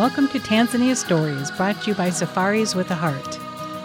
Welcome 0.00 0.28
to 0.28 0.38
Tanzania 0.38 0.96
Stories, 0.96 1.50
brought 1.50 1.82
to 1.82 1.90
you 1.90 1.94
by 1.94 2.08
Safaris 2.08 2.74
with 2.74 2.90
a 2.90 2.94
Heart. 2.94 3.38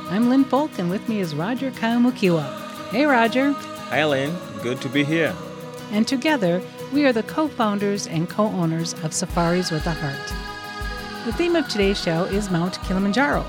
I'm 0.09 0.29
Lynn 0.29 0.45
Folk, 0.45 0.79
and 0.79 0.89
with 0.89 1.09
me 1.09 1.19
is 1.19 1.35
Roger 1.35 1.71
Kaumukiwa. 1.71 2.87
Hey, 2.91 3.05
Roger. 3.05 3.51
Hi, 3.51 4.05
Lynn. 4.05 4.33
Good 4.63 4.79
to 4.79 4.87
be 4.87 5.03
here. 5.03 5.35
And 5.91 6.07
together, 6.07 6.61
we 6.93 7.05
are 7.05 7.11
the 7.11 7.23
co 7.23 7.49
founders 7.49 8.07
and 8.07 8.29
co 8.29 8.45
owners 8.45 8.93
of 9.03 9.13
Safaris 9.13 9.71
with 9.71 9.85
a 9.87 9.91
Heart. 9.91 11.25
The 11.25 11.33
theme 11.33 11.57
of 11.57 11.67
today's 11.67 12.01
show 12.01 12.23
is 12.23 12.49
Mount 12.49 12.81
Kilimanjaro, 12.83 13.41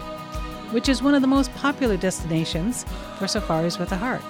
which 0.73 0.89
is 0.89 1.05
one 1.05 1.15
of 1.15 1.23
the 1.23 1.29
most 1.29 1.55
popular 1.55 1.97
destinations 1.97 2.85
for 3.17 3.29
Safaris 3.29 3.79
with 3.79 3.93
a 3.93 3.97
Heart. 3.97 4.25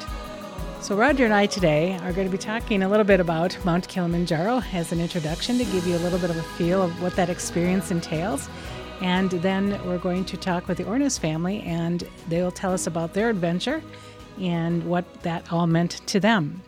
So, 0.86 0.95
Roger 0.95 1.24
and 1.24 1.34
I 1.34 1.46
today 1.46 1.98
are 2.02 2.12
going 2.12 2.28
to 2.28 2.30
be 2.30 2.38
talking 2.38 2.84
a 2.84 2.88
little 2.88 3.04
bit 3.04 3.18
about 3.18 3.58
Mount 3.64 3.88
Kilimanjaro 3.88 4.62
as 4.72 4.92
an 4.92 5.00
introduction 5.00 5.58
to 5.58 5.64
give 5.64 5.84
you 5.84 5.96
a 5.96 5.98
little 5.98 6.20
bit 6.20 6.30
of 6.30 6.36
a 6.36 6.44
feel 6.44 6.80
of 6.80 7.02
what 7.02 7.16
that 7.16 7.28
experience 7.28 7.90
entails. 7.90 8.48
And 9.00 9.32
then 9.32 9.84
we're 9.84 9.98
going 9.98 10.24
to 10.27 10.36
talk 10.36 10.68
with 10.68 10.78
the 10.78 10.84
Ornis 10.84 11.18
family, 11.18 11.60
and 11.62 12.08
they'll 12.28 12.52
tell 12.52 12.72
us 12.72 12.86
about 12.86 13.14
their 13.14 13.30
adventure 13.30 13.82
and 14.41 14.86
what 14.86 15.24
that 15.24 15.52
all 15.52 15.66
meant 15.66 16.06
to 16.06 16.20
them. 16.20 16.62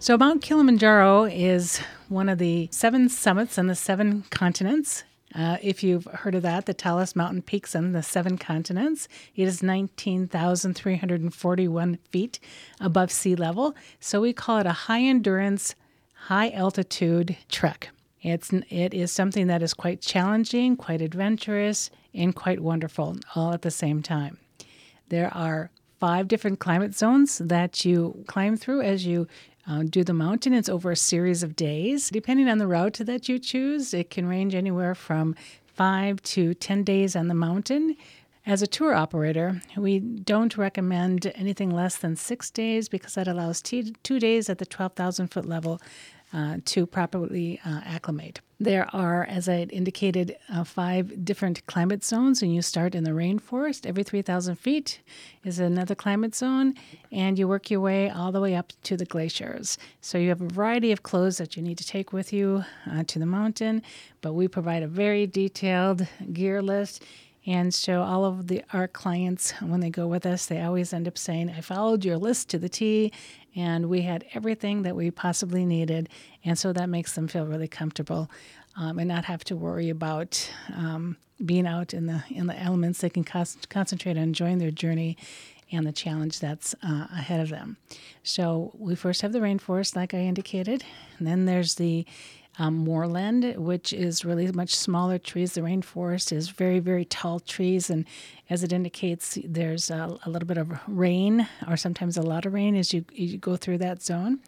So, 0.00 0.18
Mount 0.18 0.42
Kilimanjaro 0.42 1.26
is 1.26 1.80
one 2.08 2.28
of 2.28 2.38
the 2.38 2.68
seven 2.72 3.08
summits 3.08 3.56
on 3.56 3.68
the 3.68 3.76
seven 3.76 4.24
continents. 4.30 5.04
Uh, 5.34 5.56
if 5.62 5.82
you've 5.82 6.04
heard 6.04 6.34
of 6.34 6.42
that, 6.42 6.66
the 6.66 6.74
tallest 6.74 7.16
mountain 7.16 7.40
peaks 7.42 7.74
on 7.74 7.92
the 7.92 8.02
seven 8.02 8.38
continents. 8.38 9.08
It 9.34 9.48
is 9.48 9.62
19,341 9.62 11.98
feet 12.10 12.38
above 12.80 13.10
sea 13.10 13.34
level. 13.34 13.74
So 13.98 14.20
we 14.20 14.32
call 14.32 14.58
it 14.58 14.66
a 14.66 14.72
high 14.72 15.02
endurance, 15.02 15.74
high 16.14 16.50
altitude 16.50 17.36
trek. 17.50 17.88
It's, 18.22 18.52
it 18.70 18.94
is 18.94 19.10
something 19.12 19.48
that 19.48 19.62
is 19.62 19.74
quite 19.74 20.00
challenging, 20.00 20.76
quite 20.76 21.02
adventurous, 21.02 21.90
and 22.14 22.34
quite 22.34 22.60
wonderful 22.60 23.18
all 23.34 23.52
at 23.52 23.60
the 23.62 23.70
same 23.70 24.02
time. 24.02 24.38
There 25.08 25.32
are 25.34 25.70
five 26.00 26.28
different 26.28 26.60
climate 26.60 26.94
zones 26.94 27.38
that 27.38 27.84
you 27.84 28.24
climb 28.26 28.56
through 28.56 28.82
as 28.82 29.06
you 29.06 29.26
uh, 29.66 29.82
do 29.82 30.04
the 30.04 30.14
mountain. 30.14 30.52
It's 30.52 30.68
over 30.68 30.90
a 30.90 30.96
series 30.96 31.42
of 31.42 31.56
days. 31.56 32.10
Depending 32.10 32.48
on 32.48 32.58
the 32.58 32.66
route 32.66 33.00
that 33.00 33.28
you 33.28 33.38
choose, 33.38 33.94
it 33.94 34.10
can 34.10 34.26
range 34.26 34.54
anywhere 34.54 34.94
from 34.94 35.34
five 35.66 36.22
to 36.22 36.54
10 36.54 36.84
days 36.84 37.16
on 37.16 37.28
the 37.28 37.34
mountain. 37.34 37.96
As 38.46 38.60
a 38.60 38.66
tour 38.66 38.94
operator, 38.94 39.62
we 39.74 39.98
don't 40.00 40.58
recommend 40.58 41.32
anything 41.34 41.70
less 41.70 41.96
than 41.96 42.14
six 42.14 42.50
days 42.50 42.90
because 42.90 43.14
that 43.14 43.26
allows 43.26 43.62
t- 43.62 43.94
two 44.02 44.20
days 44.20 44.50
at 44.50 44.58
the 44.58 44.66
12,000 44.66 45.28
foot 45.28 45.46
level 45.46 45.80
uh, 46.34 46.56
to 46.64 46.84
properly 46.84 47.60
uh, 47.64 47.80
acclimate. 47.84 48.40
There 48.58 48.88
are, 48.92 49.24
as 49.24 49.48
I 49.48 49.62
indicated, 49.70 50.36
uh, 50.52 50.64
five 50.64 51.24
different 51.24 51.64
climate 51.66 52.02
zones, 52.02 52.42
and 52.42 52.54
you 52.54 52.62
start 52.62 52.94
in 52.94 53.04
the 53.04 53.10
rainforest. 53.10 53.86
Every 53.86 54.02
3,000 54.02 54.56
feet 54.56 55.00
is 55.44 55.58
another 55.58 55.94
climate 55.94 56.34
zone, 56.34 56.74
and 57.12 57.38
you 57.38 57.46
work 57.46 57.70
your 57.70 57.80
way 57.80 58.10
all 58.10 58.32
the 58.32 58.40
way 58.40 58.54
up 58.54 58.72
to 58.84 58.96
the 58.96 59.04
glaciers. 59.04 59.78
So 60.00 60.18
you 60.18 60.28
have 60.30 60.40
a 60.40 60.48
variety 60.48 60.92
of 60.92 61.02
clothes 61.02 61.38
that 61.38 61.56
you 61.56 61.62
need 61.62 61.78
to 61.78 61.86
take 61.86 62.12
with 62.12 62.32
you 62.32 62.64
uh, 62.90 63.04
to 63.06 63.18
the 63.18 63.26
mountain, 63.26 63.82
but 64.20 64.32
we 64.32 64.48
provide 64.48 64.82
a 64.82 64.88
very 64.88 65.26
detailed 65.26 66.06
gear 66.32 66.62
list. 66.62 67.04
And 67.46 67.74
so 67.74 68.02
all 68.02 68.24
of 68.24 68.46
the 68.46 68.62
our 68.72 68.88
clients, 68.88 69.52
when 69.60 69.80
they 69.80 69.90
go 69.90 70.06
with 70.06 70.24
us, 70.24 70.46
they 70.46 70.62
always 70.62 70.92
end 70.92 71.06
up 71.06 71.18
saying, 71.18 71.50
"I 71.50 71.60
followed 71.60 72.04
your 72.04 72.16
list 72.16 72.48
to 72.50 72.58
the 72.58 72.68
T, 72.68 73.12
and 73.54 73.88
we 73.88 74.02
had 74.02 74.24
everything 74.34 74.82
that 74.82 74.96
we 74.96 75.10
possibly 75.10 75.64
needed. 75.64 76.08
And 76.44 76.58
so 76.58 76.72
that 76.72 76.88
makes 76.88 77.14
them 77.14 77.28
feel 77.28 77.46
really 77.46 77.68
comfortable 77.68 78.30
um, 78.76 78.98
and 78.98 79.08
not 79.08 79.24
have 79.26 79.44
to 79.44 79.56
worry 79.56 79.90
about 79.90 80.50
um, 80.74 81.16
being 81.44 81.66
out 81.66 81.94
in 81.94 82.06
the 82.06 82.24
in 82.30 82.46
the 82.46 82.58
elements. 82.58 83.00
They 83.00 83.10
can 83.10 83.24
concentrate 83.24 84.16
on 84.16 84.22
enjoying 84.22 84.58
their 84.58 84.70
journey 84.70 85.16
and 85.72 85.86
the 85.86 85.92
challenge 85.92 86.40
that's 86.40 86.74
uh, 86.82 87.06
ahead 87.12 87.40
of 87.40 87.48
them. 87.48 87.76
So 88.22 88.72
we 88.78 88.94
first 88.94 89.22
have 89.22 89.32
the 89.32 89.40
rainforest, 89.40 89.96
like 89.96 90.14
I 90.14 90.18
indicated, 90.18 90.84
and 91.18 91.26
then 91.26 91.46
there's 91.46 91.76
the 91.76 92.06
um, 92.58 92.76
moorland, 92.76 93.56
which 93.56 93.92
is 93.92 94.24
really 94.24 94.50
much 94.52 94.74
smaller 94.74 95.18
trees. 95.18 95.54
The 95.54 95.60
rainforest 95.60 96.32
is 96.32 96.48
very, 96.50 96.78
very 96.78 97.04
tall 97.04 97.40
trees, 97.40 97.90
and 97.90 98.06
as 98.50 98.62
it 98.62 98.72
indicates, 98.72 99.38
there's 99.44 99.90
a, 99.90 100.18
a 100.24 100.30
little 100.30 100.46
bit 100.46 100.58
of 100.58 100.70
rain 100.86 101.48
or 101.66 101.76
sometimes 101.76 102.16
a 102.16 102.22
lot 102.22 102.44
of 102.44 102.52
rain 102.52 102.76
as 102.76 102.92
you, 102.92 103.04
you 103.12 103.38
go 103.38 103.56
through 103.56 103.78
that 103.78 104.02
zone. 104.02 104.40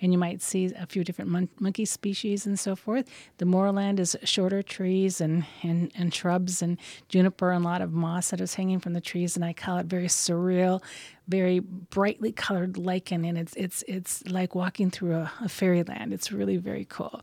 And 0.00 0.10
you 0.10 0.18
might 0.18 0.42
see 0.42 0.72
a 0.76 0.86
few 0.86 1.04
different 1.04 1.30
mon- 1.30 1.48
monkey 1.60 1.84
species 1.84 2.44
and 2.44 2.58
so 2.58 2.74
forth. 2.74 3.08
The 3.38 3.44
moorland 3.44 4.00
is 4.00 4.16
shorter 4.24 4.60
trees 4.60 5.20
and, 5.20 5.44
and, 5.62 5.92
and 5.94 6.12
shrubs 6.12 6.60
and 6.60 6.76
juniper 7.08 7.52
and 7.52 7.64
a 7.64 7.68
lot 7.68 7.82
of 7.82 7.92
moss 7.92 8.30
that 8.30 8.40
is 8.40 8.54
hanging 8.54 8.80
from 8.80 8.94
the 8.94 9.00
trees, 9.00 9.36
and 9.36 9.44
I 9.44 9.52
call 9.52 9.76
it 9.78 9.86
very 9.86 10.08
surreal, 10.08 10.82
very 11.28 11.60
brightly 11.60 12.32
colored 12.32 12.76
lichen, 12.76 13.24
and 13.24 13.38
it's 13.38 13.54
it's 13.54 13.84
it's 13.88 14.22
like 14.26 14.54
walking 14.54 14.90
through 14.90 15.14
a, 15.14 15.32
a 15.40 15.48
fairyland. 15.48 16.12
It's 16.12 16.32
really 16.32 16.56
very 16.56 16.84
cool. 16.84 17.22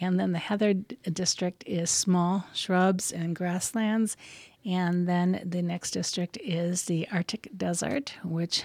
And 0.00 0.18
then 0.18 0.32
the 0.32 0.38
heather 0.38 0.74
district 0.74 1.62
is 1.66 1.88
small 1.88 2.44
shrubs 2.52 3.12
and 3.12 3.36
grasslands. 3.36 4.16
And 4.64 5.08
then 5.08 5.42
the 5.44 5.60
next 5.60 5.90
district 5.90 6.38
is 6.38 6.84
the 6.84 7.08
Arctic 7.10 7.48
Desert, 7.56 8.14
which 8.22 8.62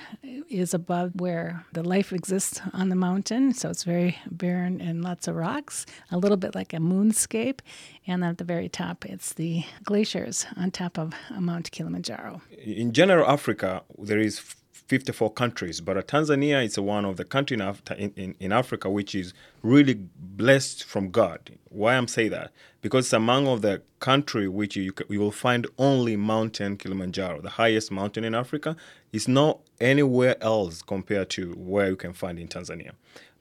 is 0.47 0.73
above 0.73 1.11
where 1.19 1.65
the 1.73 1.83
life 1.83 2.13
exists 2.13 2.61
on 2.71 2.89
the 2.89 2.95
mountain. 2.95 3.53
So 3.53 3.69
it's 3.69 3.83
very 3.83 4.17
barren 4.29 4.79
and 4.79 5.03
lots 5.03 5.27
of 5.27 5.35
rocks, 5.35 5.87
a 6.11 6.17
little 6.17 6.37
bit 6.37 6.53
like 6.53 6.73
a 6.73 6.77
moonscape. 6.77 7.61
And 8.05 8.23
at 8.23 8.37
the 8.37 8.43
very 8.43 8.69
top, 8.69 9.05
it's 9.05 9.33
the 9.33 9.63
glaciers 9.83 10.45
on 10.55 10.69
top 10.69 10.99
of 10.99 11.13
Mount 11.31 11.71
Kilimanjaro. 11.71 12.41
In 12.63 12.93
general, 12.93 13.27
Africa, 13.27 13.81
there 13.97 14.19
is 14.19 14.39
54 14.87 15.33
countries, 15.33 15.81
but 15.81 16.07
Tanzania 16.07 16.63
is 16.63 16.79
one 16.79 17.03
of 17.03 17.17
the 17.17 17.25
countries 17.25 17.59
in, 17.97 18.13
in, 18.15 18.35
in, 18.39 18.51
Africa 18.53 18.89
which 18.89 19.13
is 19.13 19.33
really 19.61 19.95
blessed 20.17 20.85
from 20.85 21.11
God. 21.11 21.51
Why 21.69 21.95
I'm 21.95 22.07
saying 22.07 22.31
that? 22.31 22.51
Because 22.81 23.07
it's 23.07 23.13
among 23.13 23.47
of 23.47 23.61
the 23.61 23.81
country 23.99 24.47
which 24.47 24.77
you, 24.77 24.93
you 25.09 25.19
will 25.19 25.31
find 25.31 25.67
only 25.77 26.15
mountain 26.15 26.77
Kilimanjaro, 26.77 27.41
the 27.41 27.49
highest 27.51 27.91
mountain 27.91 28.23
in 28.23 28.33
Africa. 28.33 28.77
It's 29.11 29.27
not 29.27 29.59
anywhere 29.81 30.41
else 30.41 30.81
compared 30.81 31.29
to 31.31 31.53
where 31.53 31.89
you 31.89 31.97
can 31.97 32.13
find 32.13 32.39
in 32.39 32.47
Tanzania. 32.47 32.91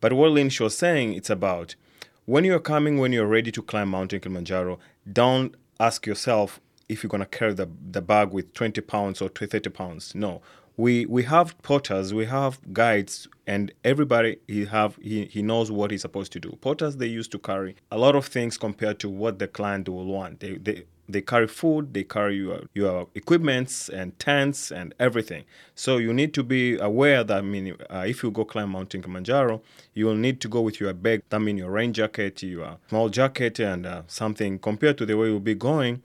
But 0.00 0.14
what 0.14 0.32
Lynch 0.32 0.58
was 0.60 0.76
saying, 0.76 1.14
it's 1.14 1.30
about 1.30 1.76
when 2.24 2.44
you're 2.44 2.58
coming, 2.58 2.98
when 2.98 3.12
you're 3.12 3.26
ready 3.26 3.52
to 3.52 3.62
climb 3.62 3.90
Mountain 3.90 4.18
Kilimanjaro, 4.18 4.80
don't 5.12 5.54
ask 5.78 6.06
yourself 6.06 6.60
if 6.88 7.02
you're 7.04 7.08
going 7.08 7.20
to 7.20 7.26
carry 7.26 7.54
the, 7.54 7.68
the 7.90 8.02
bag 8.02 8.30
with 8.30 8.52
20 8.52 8.80
pounds 8.80 9.22
or 9.22 9.28
30 9.28 9.70
pounds. 9.70 10.12
No 10.12 10.42
we 10.76 11.06
we 11.06 11.22
have 11.24 11.60
porters, 11.62 12.12
we 12.12 12.26
have 12.26 12.60
guides, 12.72 13.28
and 13.46 13.72
everybody 13.84 14.38
he 14.46 14.66
have 14.66 14.96
he, 15.00 15.24
he 15.26 15.42
knows 15.42 15.70
what 15.70 15.90
he's 15.90 16.02
supposed 16.02 16.32
to 16.32 16.40
do. 16.40 16.58
Porters 16.60 16.96
they 16.96 17.06
used 17.06 17.32
to 17.32 17.38
carry 17.38 17.76
a 17.90 17.98
lot 17.98 18.14
of 18.14 18.26
things 18.26 18.58
compared 18.58 18.98
to 19.00 19.08
what 19.08 19.38
the 19.38 19.48
client 19.48 19.88
will 19.88 20.06
want. 20.06 20.40
They 20.40 20.56
they 20.56 20.84
they 21.08 21.20
carry 21.20 21.46
food, 21.46 21.94
they 21.94 22.04
carry 22.04 22.36
your 22.36 22.62
your 22.74 23.08
equipments 23.14 23.88
and 23.88 24.18
tents 24.18 24.70
and 24.70 24.94
everything. 24.98 25.44
So 25.74 25.96
you 25.98 26.12
need 26.12 26.34
to 26.34 26.42
be 26.42 26.76
aware 26.78 27.24
that 27.24 27.38
I 27.38 27.42
mean, 27.42 27.76
uh, 27.88 28.04
if 28.06 28.22
you 28.22 28.30
go 28.30 28.44
climb 28.44 28.70
Mountain 28.70 29.02
Kilimanjaro, 29.02 29.62
you 29.94 30.06
will 30.06 30.16
need 30.16 30.40
to 30.42 30.48
go 30.48 30.60
with 30.60 30.80
your 30.80 30.92
bag. 30.92 31.22
That 31.30 31.40
means 31.40 31.60
your 31.60 31.70
rain 31.70 31.92
jacket, 31.92 32.42
your 32.42 32.78
small 32.88 33.08
jacket, 33.08 33.60
and 33.60 33.86
uh, 33.86 34.02
something 34.08 34.58
compared 34.58 34.98
to 34.98 35.06
the 35.06 35.16
way 35.16 35.28
you'll 35.28 35.40
be 35.40 35.54
going 35.54 36.02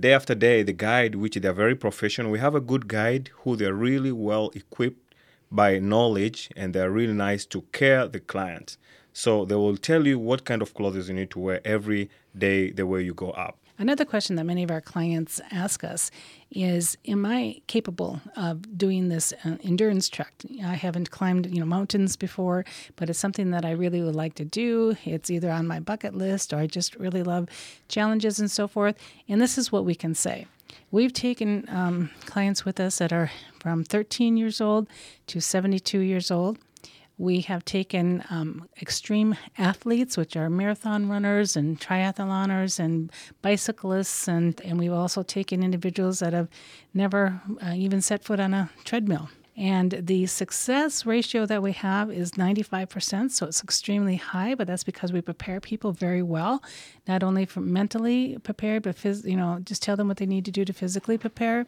day 0.00 0.12
after 0.12 0.34
day, 0.34 0.62
the 0.62 0.72
guide, 0.72 1.14
which 1.14 1.34
they're 1.34 1.52
very 1.52 1.74
professional, 1.74 2.30
we 2.30 2.38
have 2.38 2.54
a 2.54 2.60
good 2.60 2.88
guide 2.88 3.30
who 3.42 3.56
they're 3.56 3.74
really 3.74 4.12
well 4.12 4.50
equipped 4.54 5.14
by 5.50 5.78
knowledge 5.78 6.50
and 6.56 6.74
they're 6.74 6.90
really 6.90 7.12
nice 7.12 7.46
to 7.46 7.62
care 7.72 8.06
the 8.06 8.20
clients. 8.20 8.78
So 9.12 9.44
they 9.44 9.54
will 9.54 9.76
tell 9.76 10.06
you 10.06 10.18
what 10.18 10.44
kind 10.44 10.60
of 10.62 10.74
clothes 10.74 11.08
you 11.08 11.14
need 11.14 11.30
to 11.30 11.38
wear 11.38 11.60
every 11.64 12.10
day 12.36 12.70
the 12.70 12.86
way 12.86 13.02
you 13.02 13.14
go 13.14 13.30
up. 13.30 13.58
Another 13.78 14.06
question 14.06 14.36
that 14.36 14.44
many 14.44 14.62
of 14.62 14.70
our 14.70 14.80
clients 14.80 15.38
ask 15.50 15.84
us 15.84 16.10
is 16.50 16.96
am 17.06 17.26
I 17.26 17.60
capable 17.66 18.22
of 18.34 18.78
doing 18.78 19.08
this 19.08 19.34
uh, 19.44 19.56
endurance 19.62 20.08
trek? 20.08 20.32
I 20.64 20.74
haven't 20.74 21.10
climbed, 21.10 21.46
you 21.46 21.60
know, 21.60 21.66
mountains 21.66 22.16
before, 22.16 22.64
but 22.96 23.10
it's 23.10 23.18
something 23.18 23.50
that 23.50 23.66
I 23.66 23.72
really 23.72 24.00
would 24.00 24.14
like 24.14 24.34
to 24.36 24.46
do. 24.46 24.96
It's 25.04 25.28
either 25.28 25.50
on 25.50 25.66
my 25.66 25.80
bucket 25.80 26.14
list 26.14 26.54
or 26.54 26.56
I 26.56 26.66
just 26.66 26.96
really 26.96 27.22
love 27.22 27.48
challenges 27.88 28.40
and 28.40 28.50
so 28.50 28.66
forth. 28.66 28.96
And 29.28 29.40
this 29.42 29.58
is 29.58 29.70
what 29.70 29.84
we 29.84 29.94
can 29.94 30.14
say. 30.14 30.46
We've 30.90 31.12
taken 31.12 31.66
um, 31.68 32.10
clients 32.24 32.64
with 32.64 32.80
us 32.80 32.98
that 32.98 33.12
are 33.12 33.30
from 33.60 33.84
13 33.84 34.38
years 34.38 34.60
old 34.60 34.88
to 35.26 35.40
72 35.40 35.98
years 35.98 36.30
old. 36.30 36.58
We 37.18 37.40
have 37.42 37.64
taken 37.64 38.22
um, 38.28 38.68
extreme 38.80 39.36
athletes, 39.56 40.18
which 40.18 40.36
are 40.36 40.50
marathon 40.50 41.08
runners 41.08 41.56
and 41.56 41.80
triathloners 41.80 42.78
and 42.78 43.10
bicyclists, 43.40 44.28
and, 44.28 44.60
and 44.62 44.78
we've 44.78 44.92
also 44.92 45.22
taken 45.22 45.62
individuals 45.62 46.18
that 46.18 46.34
have 46.34 46.48
never 46.92 47.40
uh, 47.64 47.72
even 47.74 48.02
set 48.02 48.22
foot 48.22 48.38
on 48.38 48.52
a 48.52 48.70
treadmill. 48.84 49.30
And 49.56 49.92
the 50.02 50.26
success 50.26 51.06
ratio 51.06 51.46
that 51.46 51.62
we 51.62 51.72
have 51.72 52.10
is 52.12 52.32
95%, 52.32 53.30
so 53.30 53.46
it's 53.46 53.64
extremely 53.64 54.16
high, 54.16 54.54
but 54.54 54.66
that's 54.66 54.84
because 54.84 55.14
we 55.14 55.22
prepare 55.22 55.60
people 55.60 55.92
very 55.92 56.22
well, 56.22 56.62
not 57.08 57.22
only 57.22 57.46
for 57.46 57.60
mentally 57.60 58.36
prepared, 58.42 58.82
but 58.82 58.96
phys- 58.96 59.24
you 59.24 59.36
know, 59.36 59.60
just 59.64 59.82
tell 59.82 59.96
them 59.96 60.08
what 60.08 60.18
they 60.18 60.26
need 60.26 60.44
to 60.44 60.50
do 60.50 60.66
to 60.66 60.74
physically 60.74 61.16
prepare. 61.16 61.66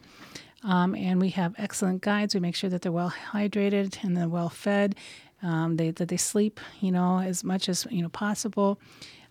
Um, 0.64 0.94
and 0.94 1.20
we 1.20 1.30
have 1.30 1.54
excellent 1.56 2.02
guides. 2.02 2.34
We 2.34 2.40
make 2.40 2.56
sure 2.56 2.68
that 2.68 2.82
they're 2.82 2.92
well 2.92 3.14
hydrated 3.32 4.02
and 4.02 4.16
they're 4.16 4.28
well 4.28 4.50
fed. 4.50 4.94
Um, 5.40 5.76
they, 5.76 5.92
that 5.92 6.08
they 6.08 6.16
sleep, 6.16 6.58
you 6.80 6.90
know, 6.90 7.20
as 7.20 7.44
much 7.44 7.68
as 7.68 7.86
you 7.90 8.02
know 8.02 8.08
possible. 8.08 8.80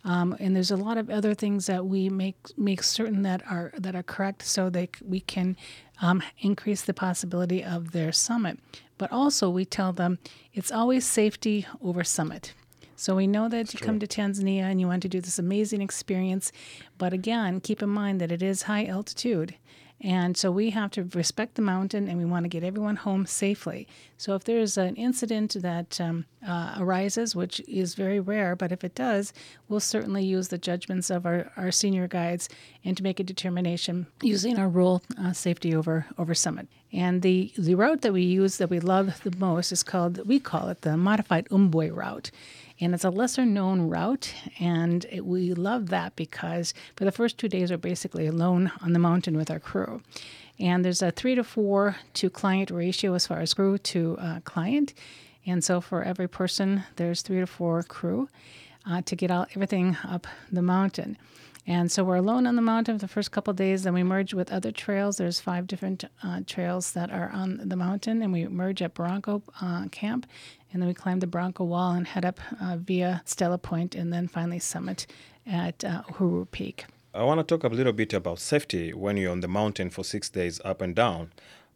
Um, 0.06 0.38
and 0.39 0.56
there's 0.56 0.71
a 0.71 0.77
lot 0.77 0.98
of 0.98 1.09
other 1.09 1.33
things 1.33 1.65
that 1.65 1.86
we 1.86 2.07
make 2.07 2.38
make 2.57 2.81
certain 2.81 3.24
that 3.24 3.45
are 3.45 3.74
that 3.77 3.94
are 3.95 4.04
correct, 4.04 4.44
so 4.44 4.69
they 4.69 4.89
we 5.04 5.19
can 5.19 5.57
um, 6.01 6.24
increase 6.39 6.81
the 6.83 6.94
possibility 6.94 7.62
of 7.63 7.92
their 7.92 8.13
summit. 8.13 8.59
But 8.98 9.12
also, 9.12 9.50
we 9.50 9.65
tell 9.65 9.92
them 9.92 10.19
it's 10.54 10.71
always 10.71 11.06
safety 11.06 11.65
over 11.81 12.04
summit. 12.04 12.54
So 13.00 13.15
we 13.15 13.27
know 13.27 13.48
that 13.48 13.74
you 13.74 13.80
come 13.80 14.00
to 14.00 14.07
Tanzania 14.07 14.63
and 14.63 14.81
you 14.81 14.88
want 14.88 15.04
to 15.04 15.09
do 15.09 15.21
this 15.21 15.38
amazing 15.38 15.83
experience, 15.83 16.51
but 16.98 17.13
again, 17.13 17.59
keep 17.59 17.83
in 17.83 17.89
mind 17.89 18.19
that 18.19 18.31
it 18.31 18.42
is 18.42 18.63
high 18.63 18.86
altitude. 18.86 19.54
And 20.00 20.38
so 20.38 20.52
we 20.52 20.70
have 20.72 20.92
to 20.92 21.04
respect 21.04 21.56
the 21.56 21.62
mountain 21.64 22.08
and 22.08 22.20
we 22.20 22.26
want 22.26 22.44
to 22.44 22.50
get 22.50 22.64
everyone 22.64 22.98
home 22.98 23.26
safely. 23.26 23.88
So 24.18 24.36
if 24.36 24.44
there's 24.44 24.78
an 24.78 24.96
incident 24.96 25.56
that 25.60 26.00
um, 26.00 26.26
uh, 26.48 26.76
arises, 26.78 27.36
which 27.36 27.60
is 27.62 27.96
very 27.96 28.20
rare, 28.20 28.56
but 28.56 28.72
if 28.72 28.84
it 28.84 28.94
does, 28.94 29.34
we'll 29.68 29.80
certainly 29.80 30.24
use 30.24 30.50
the 30.50 30.58
judgments 30.60 31.10
of 31.10 31.26
our, 31.26 31.52
our 31.58 31.72
senior 31.72 32.08
guides 32.08 32.48
and 32.86 32.96
to 32.96 33.04
make 33.04 33.20
a 33.20 33.24
determination 33.24 34.06
using 34.22 34.60
our 34.60 34.70
rule 34.70 35.02
uh, 35.20 35.34
safety 35.34 35.74
over, 35.74 36.06
over 36.18 36.36
summit. 36.36 36.68
And 36.94 37.22
the, 37.24 37.52
the 37.58 37.76
route 37.76 38.02
that 38.02 38.14
we 38.14 38.22
use 38.22 38.58
that 38.58 38.70
we 38.70 38.80
love 38.80 39.22
the 39.24 39.36
most 39.38 39.72
is 39.72 39.82
called, 39.84 40.28
we 40.28 40.40
call 40.40 40.70
it 40.70 40.82
the 40.82 40.96
modified 40.96 41.50
Umbwe 41.50 41.94
route 41.94 42.30
and 42.80 42.94
it's 42.94 43.04
a 43.04 43.10
lesser 43.10 43.46
known 43.46 43.90
route. 43.90 44.34
And 44.60 45.06
it, 45.10 45.26
we 45.26 45.54
love 45.54 45.90
that 45.90 46.16
because 46.16 46.74
for 46.96 47.06
the 47.06 47.12
first 47.12 47.38
two 47.38 47.48
days, 47.48 47.72
we're 47.72 47.78
basically 47.78 48.28
alone 48.28 48.72
on 48.82 48.94
the 48.94 49.00
mountain 49.00 49.36
with 49.36 49.50
our 49.50 49.60
crew. 49.60 50.02
And 50.60 50.84
there's 50.84 51.02
a 51.02 51.12
three 51.12 51.36
to 51.36 51.44
four 51.44 51.98
to 52.16 52.30
client 52.30 52.72
ratio 52.72 53.14
as 53.14 53.28
far 53.28 53.40
as 53.40 53.54
crew 53.54 53.78
to 53.78 54.18
uh, 54.20 54.40
client. 54.42 54.94
And 55.46 55.64
so 55.64 55.82
for 55.82 56.04
every 56.04 56.28
person, 56.28 56.84
there's 56.98 57.22
three 57.22 57.40
to 57.40 57.48
four 57.48 57.84
crew 57.84 58.30
uh, 58.90 59.02
to 59.04 59.16
get 59.16 59.32
all, 59.32 59.46
everything 59.56 59.98
up 60.04 60.28
the 60.52 60.62
mountain. 60.62 61.18
And 61.68 61.92
so 61.92 62.06
we're 62.06 62.16
alone 62.16 62.48
on 62.48 62.56
the 62.56 62.62
mountain 62.62 62.98
for 62.98 63.06
the 63.06 63.12
first 63.12 63.31
couple 63.31 63.54
days. 63.54 63.84
Then 63.84 63.94
we 63.94 64.02
merge 64.02 64.34
with 64.34 64.54
other 64.54 64.72
trails. 64.72 65.18
There's 65.18 65.42
five 65.42 65.68
different 65.68 66.06
uh, 66.24 66.40
trails 66.48 66.94
that 66.94 67.12
are 67.12 67.30
on 67.30 67.60
the 67.68 67.75
mountain, 67.75 68.22
and 68.22 68.31
we 68.31 68.48
merge 68.48 68.81
at 68.81 68.96
Barranco 68.96 69.42
uh, 69.62 69.90
Camp. 69.90 70.25
And 70.72 70.81
then 70.81 70.88
we 70.88 70.94
climb 70.94 71.19
the 71.19 71.28
Barranco 71.28 71.66
Wall 71.66 71.92
and 71.92 72.08
head 72.08 72.24
up 72.24 72.40
uh, 72.62 72.78
via 72.78 73.22
Stella 73.25 73.58
Point, 73.58 73.96
and 73.96 74.14
then 74.14 74.30
finally 74.30 74.60
summit 74.60 75.08
at 75.46 75.84
uh, 75.84 76.04
Uhuru 76.12 76.50
Peak. 76.50 76.86
I 77.14 77.24
want 77.24 77.40
to 77.40 77.44
talk 77.44 77.69
a 77.69 77.75
little 77.75 77.94
bit 77.94 78.14
about 78.14 78.40
safety 78.40 78.94
when 78.94 79.18
you're 79.18 79.31
on 79.31 79.42
the 79.42 79.48
mountain 79.50 79.90
for 79.90 80.06
six 80.06 80.30
days 80.30 80.62
up 80.64 80.81
and 80.81 80.96
down. 80.96 81.31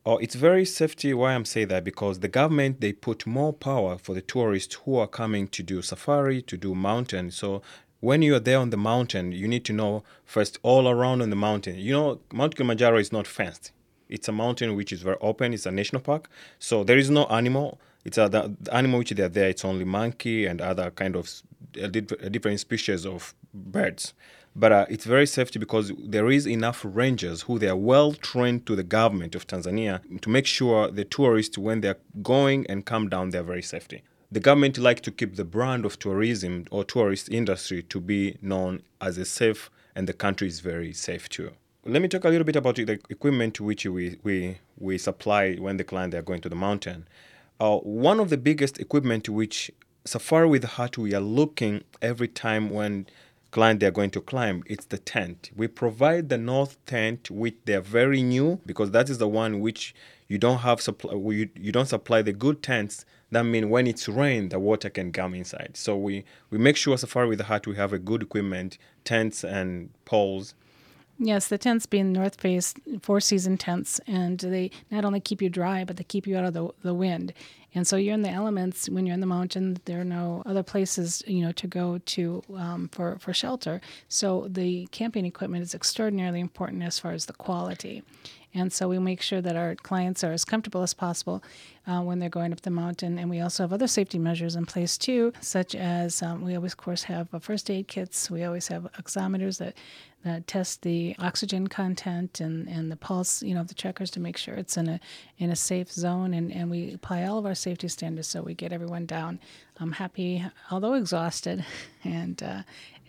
Oh, 0.05 0.17
it's 0.17 0.35
very 0.35 0.65
safety. 0.65 1.13
Why 1.13 1.33
I'm 1.33 1.45
saying 1.45 1.67
that 1.67 1.83
because 1.83 2.19
the 2.19 2.27
government 2.27 2.79
they 2.79 2.93
put 2.93 3.27
more 3.27 3.53
power 3.53 3.97
for 3.97 4.15
the 4.15 4.21
tourists 4.21 4.75
who 4.83 4.97
are 4.97 5.07
coming 5.07 5.47
to 5.49 5.61
do 5.61 5.81
safari, 5.81 6.41
to 6.43 6.57
do 6.57 6.73
mountain. 6.73 7.29
So 7.29 7.61
when 8.01 8.21
you're 8.23 8.39
there 8.39 8.57
on 8.57 8.71
the 8.71 8.77
mountain, 8.77 9.31
you 9.31 9.47
need 9.47 9.63
to 9.65 9.73
know 9.73 10.03
first 10.25 10.59
all 10.63 10.89
around 10.89 11.21
on 11.21 11.29
the 11.29 11.35
mountain. 11.35 11.75
You 11.77 11.93
know, 11.93 12.19
Mount 12.33 12.55
Kilimanjaro 12.55 12.97
is 12.97 13.11
not 13.11 13.27
fenced. 13.27 13.71
It's 14.09 14.27
a 14.27 14.31
mountain 14.31 14.75
which 14.75 14.91
is 14.91 15.01
very 15.03 15.17
open. 15.21 15.53
It's 15.53 15.65
a 15.65 15.71
national 15.71 16.01
park, 16.01 16.29
so 16.59 16.83
there 16.83 16.97
is 16.97 17.09
no 17.09 17.25
animal. 17.25 17.79
It's 18.03 18.17
a 18.17 18.27
the, 18.27 18.53
the 18.59 18.73
animal 18.73 18.99
which 18.99 19.11
they 19.11 19.23
are 19.23 19.29
there. 19.29 19.47
It's 19.47 19.63
only 19.63 19.85
monkey 19.85 20.47
and 20.47 20.59
other 20.59 20.91
kind 20.91 21.15
of 21.15 21.29
different 21.71 22.59
species 22.59 23.05
of 23.05 23.33
birds. 23.53 24.13
But 24.53 24.71
uh, 24.73 24.85
it's 24.89 25.05
very 25.05 25.27
safety 25.27 25.59
because 25.59 25.93
there 25.97 26.29
is 26.29 26.45
enough 26.45 26.81
rangers 26.83 27.43
who 27.43 27.57
they 27.57 27.69
are 27.69 27.75
well 27.75 28.11
trained 28.11 28.65
to 28.65 28.75
the 28.75 28.83
government 28.83 29.33
of 29.33 29.47
Tanzania 29.47 30.01
to 30.21 30.29
make 30.29 30.45
sure 30.45 30.89
the 30.89 31.05
tourists 31.05 31.57
when 31.57 31.79
they're 31.79 31.99
going 32.21 32.65
and 32.67 32.85
come 32.85 33.07
down 33.07 33.29
they're 33.29 33.43
very 33.43 33.61
safety 33.61 34.03
the 34.31 34.39
government 34.39 34.77
like 34.77 35.01
to 35.01 35.11
keep 35.11 35.35
the 35.35 35.43
brand 35.43 35.85
of 35.85 35.99
tourism 35.99 36.65
or 36.71 36.85
tourist 36.85 37.29
industry 37.29 37.83
to 37.83 37.99
be 37.99 38.37
known 38.41 38.81
as 39.01 39.17
a 39.17 39.25
safe 39.25 39.69
and 39.93 40.07
the 40.07 40.13
country 40.13 40.47
is 40.47 40.61
very 40.61 40.93
safe 40.93 41.27
too. 41.27 41.51
Let 41.83 42.01
me 42.01 42.07
talk 42.07 42.23
a 42.23 42.29
little 42.29 42.45
bit 42.45 42.55
about 42.55 42.75
the 42.75 42.99
equipment 43.09 43.59
which 43.59 43.85
we, 43.85 44.17
we, 44.23 44.59
we 44.77 44.97
supply 44.97 45.55
when 45.55 45.77
the 45.77 45.83
client 45.83 46.11
they 46.11 46.17
are 46.17 46.21
going 46.21 46.41
to 46.41 46.49
the 46.49 46.55
mountain. 46.55 47.07
Uh, 47.59 47.77
one 47.77 48.19
of 48.19 48.29
the 48.29 48.37
biggest 48.37 48.79
equipment 48.79 49.27
which 49.27 49.69
safari 50.05 50.47
with 50.47 50.63
heart 50.63 50.97
we 50.97 51.13
are 51.13 51.21
looking 51.21 51.83
every 52.01 52.27
time 52.27 52.69
when 52.69 53.07
client 53.51 53.81
they're 53.81 53.91
going 53.91 54.09
to 54.11 54.21
climb 54.21 54.63
it's 54.65 54.85
the 54.85 54.97
tent. 54.97 55.51
We 55.55 55.67
provide 55.67 56.29
the 56.29 56.37
north 56.37 56.83
tent 56.85 57.29
which 57.29 57.57
they're 57.65 57.81
very 57.81 58.23
new 58.23 58.61
because 58.65 58.91
that 58.91 59.09
is 59.09 59.17
the 59.17 59.27
one 59.27 59.59
which 59.59 59.93
you 60.31 60.37
don't 60.37 60.59
have 60.59 60.79
supply 60.81 61.13
you, 61.13 61.49
you 61.55 61.71
don't 61.71 61.91
supply 61.95 62.19
the 62.21 62.33
good 62.33 62.57
tents 62.63 63.05
that 63.31 63.43
means 63.43 63.65
when 63.65 63.87
it's 63.87 64.09
rain, 64.09 64.49
the 64.49 64.59
water 64.59 64.89
can 64.89 65.11
come 65.11 65.33
inside. 65.33 65.71
So 65.75 65.95
we, 65.95 66.25
we 66.49 66.57
make 66.57 66.75
sure 66.75 66.97
Safari 66.97 67.29
with 67.29 67.37
the 67.37 67.45
Heart 67.45 67.65
we 67.65 67.75
have 67.77 67.93
a 67.93 67.99
good 67.99 68.23
equipment, 68.23 68.77
tents 69.05 69.43
and 69.43 69.89
poles. 70.03 70.53
Yes, 71.17 71.47
the 71.47 71.57
tents 71.57 71.85
being 71.85 72.11
North 72.11 72.41
Face 72.41 72.73
four 73.01 73.21
season 73.21 73.55
tents, 73.55 73.99
and 74.07 74.39
they 74.39 74.71
not 74.89 75.05
only 75.05 75.19
keep 75.19 75.41
you 75.41 75.49
dry, 75.49 75.83
but 75.85 75.97
they 75.97 76.03
keep 76.03 76.25
you 76.25 76.35
out 76.35 76.45
of 76.45 76.53
the, 76.53 76.69
the 76.81 76.95
wind. 76.95 77.31
And 77.73 77.87
so 77.87 77.95
you're 77.95 78.15
in 78.15 78.23
the 78.23 78.29
elements 78.29 78.89
when 78.89 79.05
you're 79.05 79.13
in 79.13 79.19
the 79.21 79.27
mountain. 79.27 79.77
There 79.85 80.01
are 80.01 80.05
no 80.05 80.41
other 80.45 80.63
places, 80.63 81.23
you 81.27 81.41
know, 81.41 81.51
to 81.53 81.67
go 81.67 81.99
to 81.99 82.43
um, 82.55 82.89
for 82.91 83.17
for 83.19 83.33
shelter. 83.33 83.81
So 84.09 84.47
the 84.49 84.87
camping 84.87 85.25
equipment 85.25 85.61
is 85.63 85.75
extraordinarily 85.75 86.39
important 86.39 86.83
as 86.83 86.99
far 86.99 87.11
as 87.11 87.27
the 87.27 87.33
quality. 87.33 88.03
And 88.53 88.71
so 88.71 88.87
we 88.89 88.99
make 88.99 89.21
sure 89.21 89.41
that 89.41 89.55
our 89.55 89.75
clients 89.75 90.23
are 90.23 90.33
as 90.33 90.43
comfortable 90.43 90.83
as 90.83 90.93
possible 90.93 91.43
uh, 91.87 92.01
when 92.01 92.19
they're 92.19 92.29
going 92.29 92.51
up 92.51 92.61
the 92.61 92.69
mountain. 92.69 93.17
And 93.17 93.29
we 93.29 93.39
also 93.39 93.63
have 93.63 93.73
other 93.73 93.87
safety 93.87 94.19
measures 94.19 94.55
in 94.55 94.65
place 94.65 94.97
too, 94.97 95.33
such 95.39 95.73
as 95.73 96.21
um, 96.21 96.43
we 96.43 96.55
always, 96.55 96.73
of 96.73 96.77
course, 96.77 97.03
have 97.03 97.29
first 97.39 97.69
aid 97.69 97.87
kits. 97.87 98.29
We 98.29 98.43
always 98.43 98.67
have 98.67 98.83
oximeters 98.99 99.57
that 99.59 99.75
that 100.23 100.45
test 100.45 100.83
the 100.83 101.15
oxygen 101.17 101.65
content 101.65 102.41
and, 102.41 102.67
and 102.67 102.91
the 102.91 102.95
pulse, 102.95 103.41
you 103.41 103.55
know, 103.55 103.61
of 103.61 103.67
the 103.67 103.73
trekkers 103.73 104.11
to 104.11 104.19
make 104.19 104.37
sure 104.37 104.53
it's 104.53 104.77
in 104.77 104.87
a 104.87 104.99
in 105.39 105.49
a 105.49 105.55
safe 105.55 105.91
zone. 105.91 106.33
And, 106.35 106.51
and 106.51 106.69
we 106.69 106.93
apply 106.93 107.23
all 107.23 107.39
of 107.39 107.45
our 107.45 107.55
safety 107.55 107.87
standards 107.87 108.27
so 108.27 108.43
we 108.43 108.53
get 108.53 108.71
everyone 108.71 109.07
down 109.07 109.39
um, 109.79 109.93
happy, 109.93 110.45
although 110.69 110.93
exhausted, 110.93 111.65
and 112.03 112.41
uh, 112.43 112.61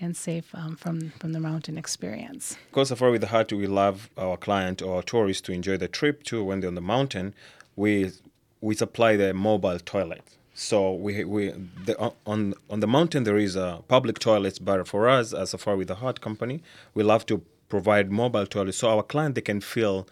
and 0.02 0.16
safe 0.16 0.54
um, 0.54 0.76
from 0.76 1.10
from 1.20 1.32
the 1.32 1.40
mountain 1.40 1.78
experience. 1.78 2.56
Because 2.70 2.88
Safari 2.88 3.12
with 3.12 3.20
the 3.20 3.28
Heart, 3.28 3.52
we 3.52 3.66
love 3.66 4.10
our 4.18 4.36
client 4.36 4.82
or 4.82 4.96
our 4.96 5.02
tourists 5.02 5.42
to 5.42 5.52
enjoy 5.52 5.76
the 5.76 5.88
trip 5.88 6.22
too. 6.24 6.44
When 6.44 6.60
they're 6.60 6.68
on 6.68 6.74
the 6.74 6.80
mountain, 6.80 7.34
we 7.76 8.10
we 8.60 8.74
supply 8.74 9.16
the 9.16 9.32
mobile 9.32 9.78
toilet. 9.78 10.22
So 10.54 10.92
we 10.92 11.24
we 11.24 11.52
the, 11.86 12.12
on 12.26 12.54
on 12.68 12.80
the 12.80 12.86
mountain 12.86 13.24
there 13.24 13.38
is 13.38 13.56
a 13.56 13.82
public 13.88 14.18
toilets, 14.18 14.58
but 14.58 14.86
for 14.86 15.08
us 15.08 15.32
as 15.32 15.50
Safari 15.50 15.78
with 15.78 15.88
the 15.88 15.96
Heart 15.96 16.20
company, 16.20 16.62
we 16.94 17.02
love 17.02 17.24
to 17.26 17.42
provide 17.68 18.10
mobile 18.10 18.46
toilets 18.46 18.76
so 18.78 18.90
our 18.90 19.02
client 19.02 19.34
they 19.34 19.40
can 19.40 19.60
feel 19.60 20.06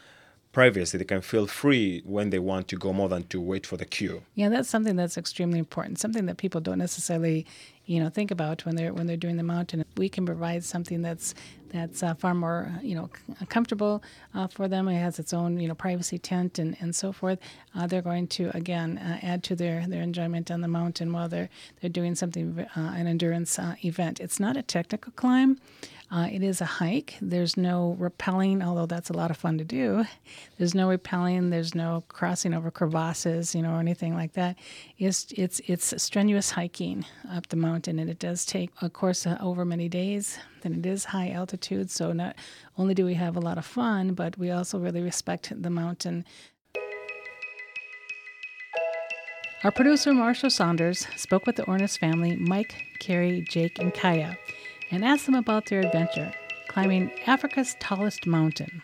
privacy 0.52 0.98
they 0.98 1.04
can 1.04 1.20
feel 1.20 1.46
free 1.46 2.02
when 2.04 2.30
they 2.30 2.38
want 2.38 2.66
to 2.68 2.76
go 2.76 2.92
more 2.92 3.08
than 3.08 3.22
to 3.24 3.40
wait 3.40 3.66
for 3.66 3.76
the 3.76 3.84
queue. 3.84 4.22
Yeah 4.34 4.48
that's 4.48 4.68
something 4.68 4.96
that's 4.96 5.16
extremely 5.16 5.58
important 5.58 5.98
something 5.98 6.26
that 6.26 6.38
people 6.38 6.60
don't 6.60 6.78
necessarily 6.78 7.46
you 7.90 7.98
know 7.98 8.08
think 8.08 8.30
about 8.30 8.64
when 8.64 8.76
they're 8.76 8.94
when 8.94 9.08
they're 9.08 9.16
doing 9.16 9.36
the 9.36 9.42
mountain. 9.42 9.84
We 9.96 10.08
can 10.08 10.24
provide 10.24 10.62
something 10.62 11.02
that's 11.02 11.34
that's 11.72 12.04
uh, 12.04 12.14
far 12.14 12.34
more 12.34 12.72
you 12.82 12.94
know 12.94 13.10
comfortable 13.48 14.02
uh, 14.32 14.46
for 14.46 14.68
them. 14.68 14.86
It 14.86 15.00
has 15.00 15.18
its 15.18 15.32
own 15.32 15.58
you 15.58 15.66
know 15.66 15.74
privacy 15.74 16.16
tent 16.16 16.60
and, 16.60 16.76
and 16.80 16.94
so 16.94 17.10
forth. 17.10 17.40
Uh, 17.74 17.88
they're 17.88 18.00
going 18.00 18.28
to 18.28 18.56
again 18.56 18.98
uh, 18.98 19.18
add 19.22 19.42
to 19.44 19.56
their 19.56 19.84
their 19.88 20.02
enjoyment 20.02 20.52
on 20.52 20.60
the 20.60 20.68
mountain 20.68 21.12
while 21.12 21.28
they're 21.28 21.48
they're 21.80 21.90
doing 21.90 22.14
something 22.14 22.64
uh, 22.76 22.80
an 22.80 23.08
endurance 23.08 23.58
uh, 23.58 23.74
event. 23.84 24.20
It's 24.20 24.38
not 24.38 24.56
a 24.56 24.62
technical 24.62 25.12
climb 25.12 25.58
uh, 26.12 26.26
it 26.30 26.42
is 26.42 26.60
a 26.60 26.64
hike. 26.64 27.16
There's 27.22 27.56
no 27.56 27.96
rappelling, 28.00 28.66
although 28.66 28.86
that's 28.86 29.10
a 29.10 29.12
lot 29.12 29.30
of 29.30 29.36
fun 29.36 29.58
to 29.58 29.64
do. 29.64 30.04
There's 30.58 30.74
no 30.74 30.88
rappelling. 30.88 31.50
There's 31.50 31.72
no 31.72 32.02
crossing 32.08 32.52
over 32.52 32.70
crevasses, 32.72 33.54
you 33.54 33.62
know, 33.62 33.74
or 33.74 33.80
anything 33.80 34.14
like 34.14 34.32
that. 34.32 34.58
It's 34.98 35.26
it's 35.36 35.60
it's 35.66 36.02
strenuous 36.02 36.50
hiking 36.50 37.04
up 37.30 37.46
the 37.48 37.56
mountain, 37.56 38.00
and 38.00 38.10
it 38.10 38.18
does 38.18 38.44
take, 38.44 38.70
of 38.82 38.92
course, 38.92 39.24
uh, 39.24 39.38
over 39.40 39.64
many 39.64 39.88
days. 39.88 40.36
And 40.64 40.84
it 40.84 40.88
is 40.88 41.04
high 41.04 41.30
altitude, 41.30 41.90
so 41.90 42.12
not 42.12 42.34
only 42.76 42.92
do 42.92 43.04
we 43.04 43.14
have 43.14 43.36
a 43.36 43.40
lot 43.40 43.56
of 43.56 43.64
fun, 43.64 44.14
but 44.14 44.36
we 44.36 44.50
also 44.50 44.78
really 44.78 45.02
respect 45.02 45.52
the 45.62 45.70
mountain. 45.70 46.24
Our 49.62 49.70
producer, 49.70 50.12
Marshall 50.12 50.50
Saunders, 50.50 51.06
spoke 51.16 51.46
with 51.46 51.56
the 51.56 51.64
Ornis 51.64 51.98
family, 51.98 52.34
Mike, 52.34 52.74
Carrie, 52.98 53.44
Jake, 53.48 53.78
and 53.78 53.92
Kaya 53.94 54.36
and 54.90 55.04
ask 55.04 55.26
them 55.26 55.34
about 55.34 55.66
their 55.66 55.80
adventure 55.80 56.32
climbing 56.68 57.10
Africa's 57.26 57.74
tallest 57.80 58.26
mountain. 58.26 58.80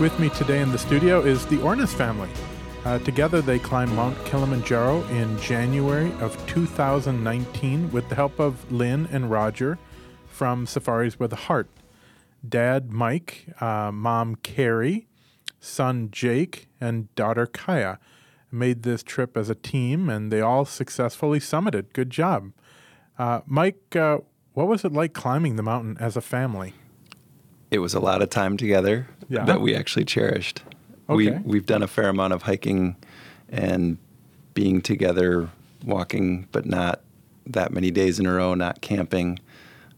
With 0.00 0.18
me 0.20 0.28
today 0.30 0.60
in 0.60 0.70
the 0.70 0.78
studio 0.78 1.20
is 1.20 1.46
the 1.46 1.56
Ornis 1.58 1.92
family. 1.92 2.28
Uh, 2.84 2.98
together, 3.00 3.40
they 3.40 3.58
climbed 3.58 3.92
Mount 3.94 4.16
Kilimanjaro 4.24 5.04
in 5.08 5.38
January 5.38 6.12
of 6.20 6.36
2019 6.46 7.90
with 7.92 8.08
the 8.08 8.14
help 8.14 8.40
of 8.40 8.70
Lynn 8.72 9.08
and 9.12 9.30
Roger 9.30 9.78
from 10.26 10.66
Safaris 10.66 11.18
with 11.18 11.32
a 11.32 11.36
Heart. 11.36 11.68
Dad 12.48 12.90
Mike, 12.90 13.46
uh, 13.60 13.92
mom 13.92 14.36
Carrie, 14.36 15.06
son 15.60 16.08
Jake, 16.10 16.68
and 16.80 17.12
daughter 17.14 17.46
Kaya 17.46 17.98
made 18.52 18.82
this 18.82 19.02
trip 19.02 19.36
as 19.36 19.48
a 19.50 19.54
team, 19.54 20.08
and 20.08 20.30
they 20.32 20.40
all 20.40 20.64
successfully 20.64 21.38
summited. 21.40 21.92
Good 21.92 22.10
job. 22.10 22.52
Uh, 23.18 23.40
Mike, 23.46 23.96
uh, 23.96 24.18
what 24.54 24.66
was 24.68 24.84
it 24.84 24.92
like 24.92 25.12
climbing 25.12 25.56
the 25.56 25.62
mountain 25.62 25.96
as 25.98 26.16
a 26.16 26.20
family? 26.20 26.74
It 27.70 27.78
was 27.78 27.94
a 27.94 28.00
lot 28.00 28.20
of 28.22 28.28
time 28.30 28.56
together 28.56 29.08
Yeah. 29.28 29.44
that 29.46 29.60
we 29.60 29.74
actually 29.74 30.04
cherished. 30.04 30.62
Okay. 31.08 31.14
We 31.14 31.30
we've 31.44 31.66
done 31.66 31.82
a 31.82 31.86
fair 31.88 32.08
amount 32.08 32.32
of 32.32 32.42
hiking 32.42 32.96
and 33.48 33.96
being 34.54 34.82
together, 34.82 35.48
walking, 35.84 36.46
but 36.52 36.66
not 36.66 37.00
that 37.46 37.72
many 37.72 37.90
days 37.90 38.20
in 38.20 38.26
a 38.26 38.32
row, 38.32 38.54
not 38.54 38.80
camping, 38.82 39.38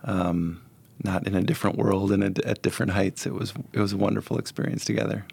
um, 0.04 0.61
not 1.02 1.26
in 1.26 1.34
a 1.34 1.42
different 1.42 1.76
world 1.76 2.11
and 2.12 2.23
at, 2.25 2.38
at 2.44 2.62
different 2.62 2.92
heights. 2.92 3.26
It 3.26 3.34
was 3.34 3.52
it 3.73 3.80
was 3.80 3.92
a 3.92 3.96
wonderful 3.96 4.38
experience 4.38 4.84
together. 4.84 5.26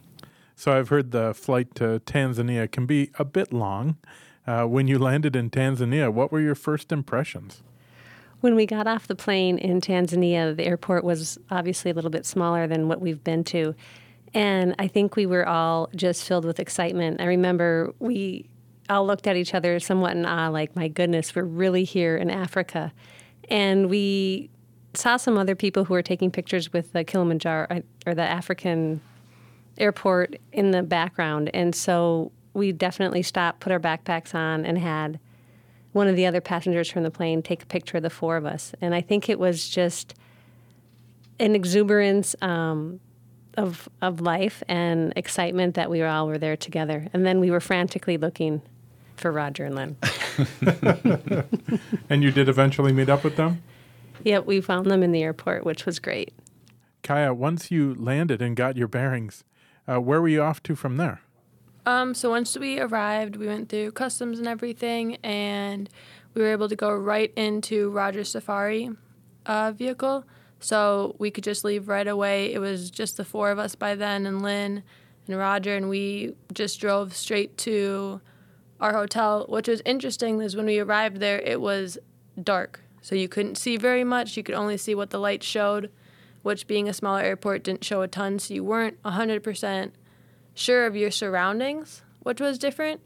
So 0.61 0.77
I've 0.77 0.89
heard 0.89 1.09
the 1.09 1.33
flight 1.33 1.73
to 1.73 2.03
Tanzania 2.05 2.71
can 2.71 2.85
be 2.85 3.09
a 3.17 3.25
bit 3.25 3.51
long. 3.51 3.97
Uh, 4.45 4.65
when 4.65 4.87
you 4.87 4.99
landed 4.99 5.35
in 5.35 5.49
Tanzania, 5.49 6.13
what 6.13 6.31
were 6.31 6.39
your 6.39 6.53
first 6.53 6.91
impressions? 6.91 7.63
When 8.41 8.53
we 8.53 8.67
got 8.67 8.85
off 8.85 9.07
the 9.07 9.15
plane 9.15 9.57
in 9.57 9.81
Tanzania, 9.81 10.55
the 10.55 10.67
airport 10.67 11.03
was 11.03 11.39
obviously 11.49 11.89
a 11.89 11.95
little 11.95 12.11
bit 12.11 12.27
smaller 12.27 12.67
than 12.67 12.87
what 12.87 13.01
we've 13.01 13.23
been 13.23 13.43
to. 13.45 13.73
And 14.35 14.75
I 14.77 14.87
think 14.87 15.15
we 15.15 15.25
were 15.25 15.47
all 15.47 15.89
just 15.95 16.27
filled 16.27 16.45
with 16.45 16.59
excitement. 16.59 17.21
I 17.21 17.25
remember 17.25 17.91
we 17.97 18.47
all 18.87 19.07
looked 19.07 19.25
at 19.25 19.35
each 19.35 19.55
other 19.55 19.79
somewhat 19.79 20.15
in 20.15 20.27
awe, 20.27 20.49
like, 20.49 20.75
my 20.75 20.89
goodness, 20.89 21.33
we're 21.33 21.41
really 21.41 21.85
here 21.85 22.15
in 22.17 22.29
Africa. 22.29 22.93
And 23.49 23.89
we 23.89 24.51
saw 24.93 25.17
some 25.17 25.39
other 25.39 25.55
people 25.55 25.85
who 25.85 25.95
were 25.95 26.03
taking 26.03 26.29
pictures 26.29 26.71
with 26.71 26.93
the 26.93 27.03
Kilimanjaro 27.03 27.65
uh, 27.71 27.79
or 28.05 28.13
the 28.13 28.21
African 28.21 29.01
airport 29.77 30.35
in 30.51 30.71
the 30.71 30.83
background. 30.83 31.49
And 31.53 31.73
so 31.73 32.31
we 32.53 32.71
definitely 32.71 33.23
stopped, 33.23 33.59
put 33.59 33.71
our 33.71 33.79
backpacks 33.79 34.35
on, 34.35 34.65
and 34.65 34.77
had 34.77 35.19
one 35.93 36.07
of 36.07 36.15
the 36.15 36.25
other 36.25 36.41
passengers 36.41 36.89
from 36.89 37.03
the 37.03 37.11
plane 37.11 37.41
take 37.41 37.63
a 37.63 37.65
picture 37.65 37.97
of 37.97 38.03
the 38.03 38.09
four 38.09 38.37
of 38.37 38.45
us. 38.45 38.73
And 38.81 38.95
I 38.95 39.01
think 39.01 39.29
it 39.29 39.39
was 39.39 39.67
just 39.67 40.13
an 41.39 41.55
exuberance 41.55 42.35
um, 42.41 42.99
of 43.57 43.89
of 44.01 44.21
life 44.21 44.63
and 44.67 45.11
excitement 45.15 45.75
that 45.75 45.89
we 45.89 46.01
all 46.01 46.27
were 46.27 46.37
there 46.37 46.55
together. 46.55 47.07
And 47.13 47.25
then 47.25 47.39
we 47.39 47.51
were 47.51 47.59
frantically 47.59 48.17
looking 48.17 48.61
for 49.15 49.31
Roger 49.31 49.65
and 49.65 49.75
Lynn. 49.75 49.97
And 52.09 52.23
you 52.23 52.31
did 52.31 52.49
eventually 52.49 52.91
meet 52.91 53.09
up 53.09 53.23
with 53.23 53.35
them? 53.37 53.61
yep, 54.23 54.45
we 54.45 54.61
found 54.61 54.89
them 54.89 55.03
in 55.03 55.11
the 55.11 55.23
airport, 55.23 55.65
which 55.65 55.85
was 55.85 55.99
great. 55.99 56.33
Kaya, 57.03 57.33
once 57.33 57.71
you 57.71 57.95
landed 57.95 58.41
and 58.41 58.55
got 58.55 58.77
your 58.77 58.87
bearings, 58.87 59.43
uh, 59.91 59.99
where 59.99 60.21
were 60.21 60.27
you 60.27 60.41
off 60.41 60.63
to 60.63 60.75
from 60.75 60.97
there? 60.97 61.21
Um, 61.85 62.13
so 62.13 62.29
once 62.29 62.57
we 62.57 62.79
arrived, 62.79 63.35
we 63.35 63.47
went 63.47 63.69
through 63.69 63.91
customs 63.91 64.39
and 64.39 64.47
everything, 64.47 65.17
and 65.23 65.89
we 66.33 66.41
were 66.41 66.51
able 66.51 66.69
to 66.69 66.75
go 66.75 66.93
right 66.93 67.33
into 67.35 67.89
Roger's 67.89 68.29
Safari 68.29 68.91
uh, 69.45 69.71
vehicle. 69.71 70.25
So 70.59 71.15
we 71.17 71.31
could 71.31 71.43
just 71.43 71.63
leave 71.63 71.87
right 71.87 72.07
away. 72.07 72.53
It 72.53 72.59
was 72.59 72.91
just 72.91 73.17
the 73.17 73.25
four 73.25 73.49
of 73.49 73.57
us 73.57 73.73
by 73.73 73.95
then, 73.95 74.25
and 74.27 74.41
Lynn 74.43 74.83
and 75.27 75.37
Roger, 75.37 75.75
and 75.75 75.89
we 75.89 76.35
just 76.53 76.79
drove 76.79 77.15
straight 77.15 77.57
to 77.59 78.21
our 78.79 78.93
hotel. 78.93 79.45
Which 79.49 79.67
was 79.67 79.81
interesting 79.83 80.39
is 80.39 80.55
when 80.55 80.67
we 80.67 80.79
arrived 80.79 81.17
there, 81.17 81.39
it 81.39 81.59
was 81.59 81.97
dark, 82.41 82.81
so 83.01 83.15
you 83.15 83.27
couldn't 83.27 83.55
see 83.55 83.77
very 83.77 84.03
much. 84.03 84.37
You 84.37 84.43
could 84.43 84.55
only 84.55 84.77
see 84.77 84.93
what 84.93 85.09
the 85.09 85.19
lights 85.19 85.47
showed, 85.47 85.89
which 86.41 86.67
being 86.67 86.89
a 86.89 86.93
smaller 86.93 87.21
airport 87.21 87.63
didn't 87.63 87.83
show 87.83 88.01
a 88.01 88.07
ton, 88.07 88.39
so 88.39 88.53
you 88.53 88.63
weren't 88.63 89.01
100% 89.03 89.91
sure 90.53 90.85
of 90.85 90.95
your 90.95 91.11
surroundings, 91.11 92.01
which 92.19 92.41
was 92.41 92.57
different. 92.57 93.01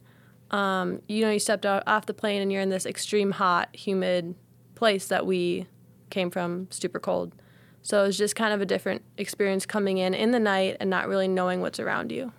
Um, 0.52 1.02
you 1.08 1.22
know, 1.22 1.32
you 1.32 1.40
stepped 1.40 1.66
out 1.66 1.84
off 1.88 2.06
the 2.06 2.14
plane 2.14 2.42
and 2.42 2.52
you're 2.52 2.62
in 2.62 2.70
this 2.70 2.86
extreme 2.86 3.32
hot, 3.32 3.76
humid 3.76 4.36
place 4.76 5.08
that 5.08 5.26
we 5.26 5.68
came 6.10 6.30
from, 6.30 6.68
super 6.70 7.00
cold. 7.00 7.34
So 7.82 8.04
it 8.04 8.08
was 8.08 8.18
just 8.18 8.36
kind 8.36 8.54
of 8.54 8.62
a 8.62 8.66
different 8.66 9.04
experience 9.18 9.66
coming 9.66 9.98
in 9.98 10.14
in 10.14 10.32
the 10.32 10.40
night 10.40 10.78
and 10.80 10.90
not 10.90 11.08
really 11.08 11.28
knowing 11.28 11.62
what's 11.62 11.80
around 11.80 12.12
you. 12.12 12.32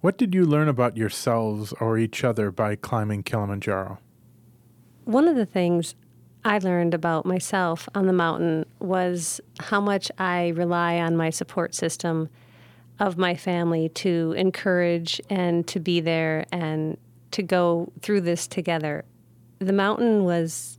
What 0.00 0.18
did 0.18 0.34
you 0.34 0.44
learn 0.44 0.68
about 0.68 0.96
yourselves 0.96 1.72
or 1.80 1.96
each 1.96 2.24
other 2.24 2.50
by 2.50 2.76
climbing 2.76 3.22
Kilimanjaro? 3.22 3.98
One 5.04 5.28
of 5.28 5.36
the 5.36 5.46
things 5.46 5.94
I 6.44 6.58
learned 6.58 6.92
about 6.92 7.24
myself 7.24 7.88
on 7.94 8.06
the 8.06 8.12
mountain 8.12 8.66
was 8.78 9.40
how 9.60 9.80
much 9.80 10.10
I 10.18 10.48
rely 10.48 10.98
on 10.98 11.16
my 11.16 11.30
support 11.30 11.74
system 11.74 12.28
of 13.00 13.16
my 13.16 13.34
family 13.34 13.88
to 13.88 14.34
encourage 14.36 15.20
and 15.30 15.66
to 15.68 15.80
be 15.80 16.00
there 16.00 16.44
and 16.52 16.98
to 17.30 17.42
go 17.42 17.90
through 18.00 18.20
this 18.20 18.46
together. 18.46 19.04
The 19.58 19.72
mountain 19.72 20.24
was 20.24 20.78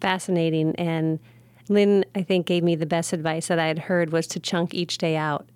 fascinating 0.00 0.74
and 0.76 1.20
Lynn 1.68 2.04
I 2.14 2.22
think 2.22 2.46
gave 2.46 2.64
me 2.64 2.74
the 2.74 2.86
best 2.86 3.12
advice 3.12 3.48
that 3.48 3.58
I 3.58 3.66
had 3.66 3.78
heard 3.80 4.10
was 4.10 4.26
to 4.28 4.40
chunk 4.40 4.74
each 4.74 4.98
day 4.98 5.16
out 5.16 5.46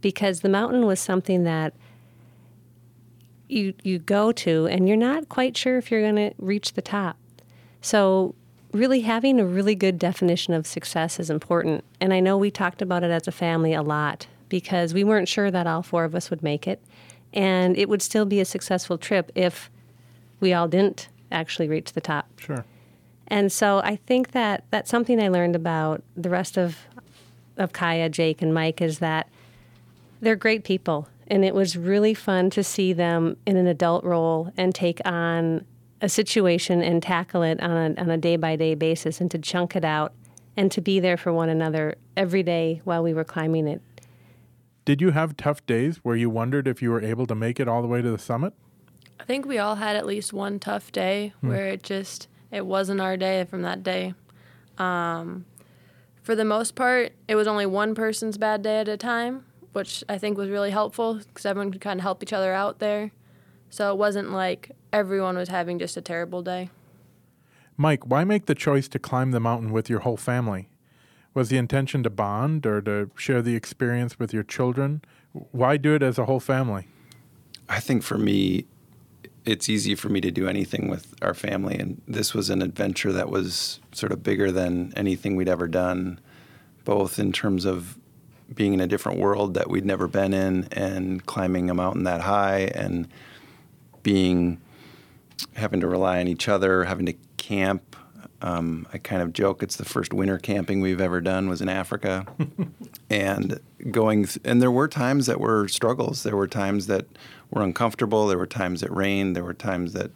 because 0.00 0.40
the 0.40 0.48
mountain 0.48 0.86
was 0.86 0.98
something 0.98 1.44
that 1.44 1.74
you 3.48 3.74
you 3.82 3.98
go 3.98 4.32
to 4.32 4.66
and 4.66 4.88
you're 4.88 4.96
not 4.96 5.28
quite 5.28 5.56
sure 5.56 5.76
if 5.76 5.90
you're 5.90 6.00
going 6.00 6.16
to 6.16 6.34
reach 6.38 6.72
the 6.72 6.82
top. 6.82 7.16
So 7.80 8.34
really 8.72 9.02
having 9.02 9.38
a 9.38 9.44
really 9.44 9.74
good 9.74 9.98
definition 9.98 10.54
of 10.54 10.66
success 10.66 11.20
is 11.20 11.30
important. 11.30 11.84
And 12.00 12.12
I 12.12 12.20
know 12.20 12.36
we 12.36 12.50
talked 12.50 12.82
about 12.82 13.04
it 13.04 13.10
as 13.10 13.28
a 13.28 13.32
family 13.32 13.74
a 13.74 13.82
lot 13.82 14.26
because 14.48 14.94
we 14.94 15.04
weren't 15.04 15.28
sure 15.28 15.50
that 15.50 15.66
all 15.66 15.82
four 15.82 16.04
of 16.04 16.14
us 16.14 16.30
would 16.30 16.42
make 16.42 16.66
it. 16.66 16.82
And 17.32 17.76
it 17.76 17.88
would 17.88 18.02
still 18.02 18.26
be 18.26 18.40
a 18.40 18.44
successful 18.44 18.98
trip 18.98 19.30
if 19.34 19.70
we 20.40 20.52
all 20.52 20.68
didn't 20.68 21.08
actually 21.30 21.68
reach 21.68 21.92
the 21.92 22.00
top. 22.00 22.28
Sure. 22.38 22.64
And 23.28 23.50
so 23.50 23.78
I 23.78 23.96
think 23.96 24.32
that 24.32 24.64
that's 24.70 24.90
something 24.90 25.22
I 25.22 25.28
learned 25.28 25.56
about 25.56 26.02
the 26.16 26.28
rest 26.28 26.58
of 26.58 26.76
of 27.56 27.72
Kaya, 27.72 28.08
Jake, 28.08 28.42
and 28.42 28.52
Mike 28.52 28.80
is 28.80 28.98
that 29.00 29.28
they're 30.20 30.36
great 30.36 30.64
people, 30.64 31.08
and 31.26 31.44
it 31.44 31.54
was 31.54 31.76
really 31.76 32.14
fun 32.14 32.50
to 32.50 32.64
see 32.64 32.92
them 32.92 33.36
in 33.46 33.56
an 33.56 33.66
adult 33.66 34.04
role 34.04 34.52
and 34.56 34.74
take 34.74 35.00
on 35.04 35.64
a 36.02 36.08
situation 36.08 36.82
and 36.82 37.02
tackle 37.02 37.42
it 37.42 37.60
on 37.62 37.70
a, 37.70 38.00
on 38.00 38.10
a 38.10 38.18
day 38.18 38.36
by 38.36 38.56
day 38.56 38.74
basis, 38.74 39.20
and 39.20 39.30
to 39.30 39.38
chunk 39.38 39.74
it 39.74 39.84
out, 39.84 40.12
and 40.56 40.70
to 40.72 40.82
be 40.82 41.00
there 41.00 41.16
for 41.16 41.32
one 41.32 41.48
another 41.48 41.94
every 42.16 42.42
day 42.42 42.82
while 42.84 43.02
we 43.02 43.14
were 43.14 43.24
climbing 43.24 43.66
it. 43.66 43.80
Did 44.84 45.00
you 45.00 45.12
have 45.12 45.36
tough 45.36 45.64
days 45.64 45.98
where 45.98 46.16
you 46.16 46.28
wondered 46.28 46.66
if 46.66 46.82
you 46.82 46.90
were 46.90 47.00
able 47.00 47.26
to 47.28 47.36
make 47.36 47.60
it 47.60 47.68
all 47.68 47.80
the 47.80 47.88
way 47.88 48.02
to 48.02 48.10
the 48.10 48.18
summit? 48.18 48.52
I 49.20 49.24
think 49.24 49.46
we 49.46 49.58
all 49.58 49.76
had 49.76 49.94
at 49.94 50.04
least 50.04 50.32
one 50.32 50.58
tough 50.58 50.90
day 50.90 51.32
where 51.40 51.68
it 51.68 51.84
just 51.84 52.26
it 52.50 52.66
wasn't 52.66 53.00
our 53.00 53.16
day 53.16 53.44
from 53.44 53.62
that 53.62 53.84
day. 53.84 54.14
Um, 54.78 55.44
for 56.22 56.34
the 56.34 56.44
most 56.44 56.74
part, 56.74 57.12
it 57.28 57.36
was 57.36 57.46
only 57.46 57.64
one 57.64 57.94
person's 57.94 58.36
bad 58.36 58.62
day 58.62 58.80
at 58.80 58.88
a 58.88 58.96
time, 58.96 59.44
which 59.72 60.02
I 60.08 60.18
think 60.18 60.36
was 60.36 60.50
really 60.50 60.70
helpful 60.72 61.14
because 61.14 61.46
everyone 61.46 61.70
could 61.70 61.80
kind 61.80 62.00
of 62.00 62.02
help 62.02 62.22
each 62.22 62.32
other 62.32 62.52
out 62.52 62.80
there. 62.80 63.12
So 63.72 63.90
it 63.90 63.96
wasn't 63.96 64.30
like 64.30 64.72
everyone 64.92 65.34
was 65.38 65.48
having 65.48 65.78
just 65.78 65.96
a 65.96 66.02
terrible 66.02 66.42
day. 66.42 66.68
Mike, 67.78 68.06
why 68.06 68.22
make 68.22 68.44
the 68.44 68.54
choice 68.54 68.86
to 68.88 68.98
climb 68.98 69.30
the 69.30 69.40
mountain 69.40 69.72
with 69.72 69.88
your 69.88 70.00
whole 70.00 70.18
family? 70.18 70.68
Was 71.32 71.48
the 71.48 71.56
intention 71.56 72.02
to 72.02 72.10
bond 72.10 72.66
or 72.66 72.82
to 72.82 73.10
share 73.16 73.40
the 73.40 73.56
experience 73.56 74.18
with 74.18 74.34
your 74.34 74.42
children? 74.42 75.00
Why 75.32 75.78
do 75.78 75.94
it 75.94 76.02
as 76.02 76.18
a 76.18 76.26
whole 76.26 76.38
family? 76.38 76.86
I 77.66 77.80
think 77.80 78.02
for 78.02 78.18
me, 78.18 78.66
it's 79.46 79.70
easy 79.70 79.94
for 79.94 80.10
me 80.10 80.20
to 80.20 80.30
do 80.30 80.46
anything 80.46 80.88
with 80.88 81.14
our 81.22 81.32
family, 81.32 81.78
and 81.78 82.02
this 82.06 82.34
was 82.34 82.50
an 82.50 82.60
adventure 82.60 83.10
that 83.12 83.30
was 83.30 83.80
sort 83.92 84.12
of 84.12 84.22
bigger 84.22 84.52
than 84.52 84.92
anything 84.96 85.34
we'd 85.34 85.48
ever 85.48 85.66
done, 85.66 86.20
both 86.84 87.18
in 87.18 87.32
terms 87.32 87.64
of 87.64 87.98
being 88.54 88.74
in 88.74 88.80
a 88.80 88.86
different 88.86 89.18
world 89.18 89.54
that 89.54 89.70
we'd 89.70 89.86
never 89.86 90.06
been 90.06 90.34
in 90.34 90.68
and 90.72 91.24
climbing 91.24 91.70
a 91.70 91.74
mountain 91.74 92.04
that 92.04 92.20
high 92.20 92.70
and 92.74 93.08
being 94.02 94.60
having 95.54 95.80
to 95.80 95.86
rely 95.86 96.20
on 96.20 96.28
each 96.28 96.48
other, 96.48 96.84
having 96.84 97.06
to 97.06 97.14
camp. 97.36 97.96
Um, 98.40 98.88
I 98.92 98.98
kind 98.98 99.22
of 99.22 99.32
joke 99.32 99.62
it's 99.62 99.76
the 99.76 99.84
first 99.84 100.12
winter 100.12 100.36
camping 100.36 100.80
we've 100.80 101.00
ever 101.00 101.20
done 101.20 101.48
was 101.48 101.60
in 101.60 101.68
Africa, 101.68 102.26
and 103.10 103.60
going. 103.90 104.24
Th- 104.24 104.40
and 104.44 104.60
there 104.60 104.70
were 104.70 104.88
times 104.88 105.26
that 105.26 105.40
were 105.40 105.68
struggles. 105.68 106.24
There 106.24 106.36
were 106.36 106.48
times 106.48 106.88
that 106.88 107.06
were 107.50 107.62
uncomfortable. 107.62 108.26
There 108.26 108.38
were 108.38 108.46
times 108.46 108.80
that 108.80 108.92
rained. 108.92 109.36
There 109.36 109.44
were 109.44 109.54
times 109.54 109.92
that 109.92 110.10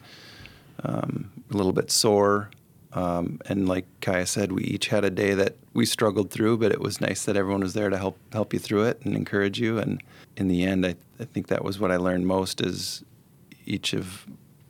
um, 0.83 1.31
a 1.51 1.57
little 1.57 1.73
bit 1.73 1.91
sore. 1.91 2.51
Um, 2.93 3.41
and 3.47 3.69
like 3.69 3.85
Kaya 4.01 4.27
said, 4.27 4.53
we 4.53 4.63
each 4.65 4.89
had 4.89 5.05
a 5.05 5.11
day 5.11 5.35
that 5.35 5.57
we 5.75 5.85
struggled 5.85 6.31
through, 6.31 6.57
but 6.57 6.73
it 6.73 6.81
was 6.81 7.01
nice 7.01 7.25
that 7.27 7.37
everyone 7.37 7.61
was 7.61 7.75
there 7.75 7.91
to 7.91 7.99
help 7.99 8.19
help 8.33 8.55
you 8.55 8.59
through 8.59 8.85
it 8.85 9.01
and 9.05 9.15
encourage 9.15 9.61
you. 9.61 9.79
And 9.79 10.03
in 10.37 10.49
the 10.49 10.65
end, 10.65 10.87
I, 10.87 10.97
I 11.21 11.25
think 11.25 11.49
that 11.49 11.63
was 11.63 11.79
what 11.79 11.93
I 11.93 11.97
learned 11.97 12.27
most 12.27 12.61
is 12.61 13.05
each 13.67 13.93
of 13.93 14.27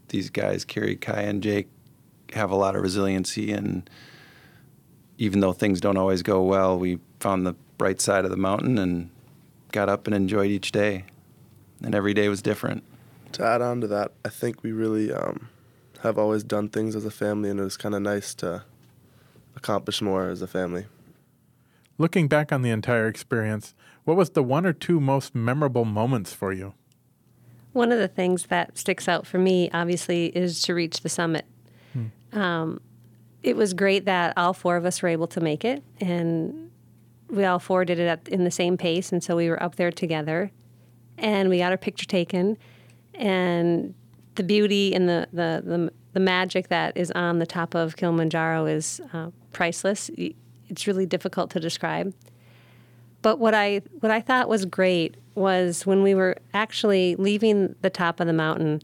these 0.09 0.31
guys, 0.31 0.65
Carrie, 0.65 0.97
Kai, 0.97 1.23
and 1.23 1.43
Jake, 1.43 1.69
have 2.33 2.50
a 2.50 2.57
lot 2.57 2.75
of 2.75 2.83
resiliency. 2.83 3.53
And 3.53 3.88
even 5.19 5.41
though 5.41 5.53
things 5.53 5.81
don't 5.81 5.97
always 5.97 6.23
go 6.23 6.43
well, 6.43 6.79
we 6.79 6.99
found 7.21 7.47
the 7.47 7.55
bright 7.79 8.00
side 8.00 8.25
of 8.25 8.31
the 8.31 8.37
mountain 8.37 8.79
and 8.79 9.11
got 9.73 9.88
up 9.88 10.07
and 10.07 10.17
enjoyed 10.17 10.50
each 10.50 10.73
day. 10.73 11.05
And 11.83 11.95
every 11.95 12.15
day 12.15 12.29
was 12.29 12.43
different. 12.43 12.83
To 13.33 13.45
add 13.45 13.61
on 13.61 13.81
to 13.83 13.87
that, 13.88 14.12
I 14.25 14.31
think 14.31 14.62
we 14.62 14.73
really 14.73 15.12
um, 15.12 15.49
have 16.03 16.19
always 16.19 16.43
done 16.43 16.69
things 16.69 16.97
as 16.97 17.05
a 17.05 17.11
family, 17.11 17.50
and 17.50 17.61
it 17.61 17.65
was 17.65 17.76
kind 17.76 17.95
of 17.95 18.00
nice 18.00 18.35
to 18.37 18.65
accomplish 19.55 20.00
more 20.00 20.29
as 20.31 20.41
a 20.41 20.47
family. 20.47 20.87
Looking 21.99 22.29
back 22.29 22.53
on 22.53 22.62
the 22.62 22.71
entire 22.71 23.09
experience, 23.09 23.75
what 24.05 24.17
was 24.17 24.31
the 24.31 24.43
one 24.43 24.65
or 24.65 24.73
two 24.73 25.00
most 25.00 25.35
memorable 25.35 25.85
moments 25.85 26.33
for 26.33 26.53
you? 26.53 26.75
One 27.76 27.92
of 27.92 27.99
the 27.99 28.09
things 28.09 28.47
that 28.47 28.78
sticks 28.78 29.06
out 29.06 29.26
for 29.26 29.37
me, 29.37 29.68
obviously, 29.71 30.28
is 30.28 30.62
to 30.62 30.75
reach 30.75 31.02
the 31.02 31.11
summit. 31.11 31.45
Hmm. 31.92 32.38
Um, 32.38 32.80
it 33.42 33.54
was 33.54 33.75
great 33.75 34.06
that 34.06 34.33
all 34.38 34.54
four 34.54 34.78
of 34.78 34.87
us 34.87 35.02
were 35.02 35.11
able 35.11 35.26
to 35.26 35.42
make 35.42 35.62
it, 35.62 35.83
and 36.00 36.71
we 37.28 37.45
all 37.45 37.59
four 37.59 37.85
did 37.85 37.99
it 37.99 38.06
at, 38.06 38.28
in 38.28 38.45
the 38.45 38.50
same 38.50 38.78
pace, 38.78 39.12
and 39.12 39.23
so 39.23 39.37
we 39.37 39.50
were 39.50 39.62
up 39.62 39.76
there 39.76 39.92
together, 39.92 40.50
and 41.18 41.50
we 41.50 41.59
got 41.59 41.71
our 41.71 41.76
picture 41.76 42.06
taken, 42.06 42.56
and 43.14 43.95
the 44.37 44.42
beauty 44.42 44.95
and 44.95 45.06
the 45.06 45.28
the 45.35 45.62
the, 45.62 45.92
the 46.14 46.21
magic 46.21 46.68
that 46.68 46.97
is 46.97 47.11
on 47.11 47.40
the 47.40 47.47
top 47.47 47.75
of 47.75 47.97
Kilimanjaro 47.97 48.64
is 48.64 49.02
uh, 49.12 49.28
priceless. 49.52 50.11
It's 50.16 50.87
really 50.87 51.04
difficult 51.04 51.50
to 51.50 51.61
describe. 51.61 52.14
But 53.26 53.40
what 53.40 53.54
I 53.54 53.83
what 53.99 54.12
I 54.12 54.21
thought 54.21 54.49
was 54.49 54.64
great 54.66 55.16
was 55.35 55.85
when 55.85 56.04
we 56.04 56.14
were 56.14 56.37
actually 56.54 57.16
leaving 57.16 57.75
the 57.83 57.90
top 57.90 58.21
of 58.21 58.28
the 58.28 58.33
mountain, 58.33 58.83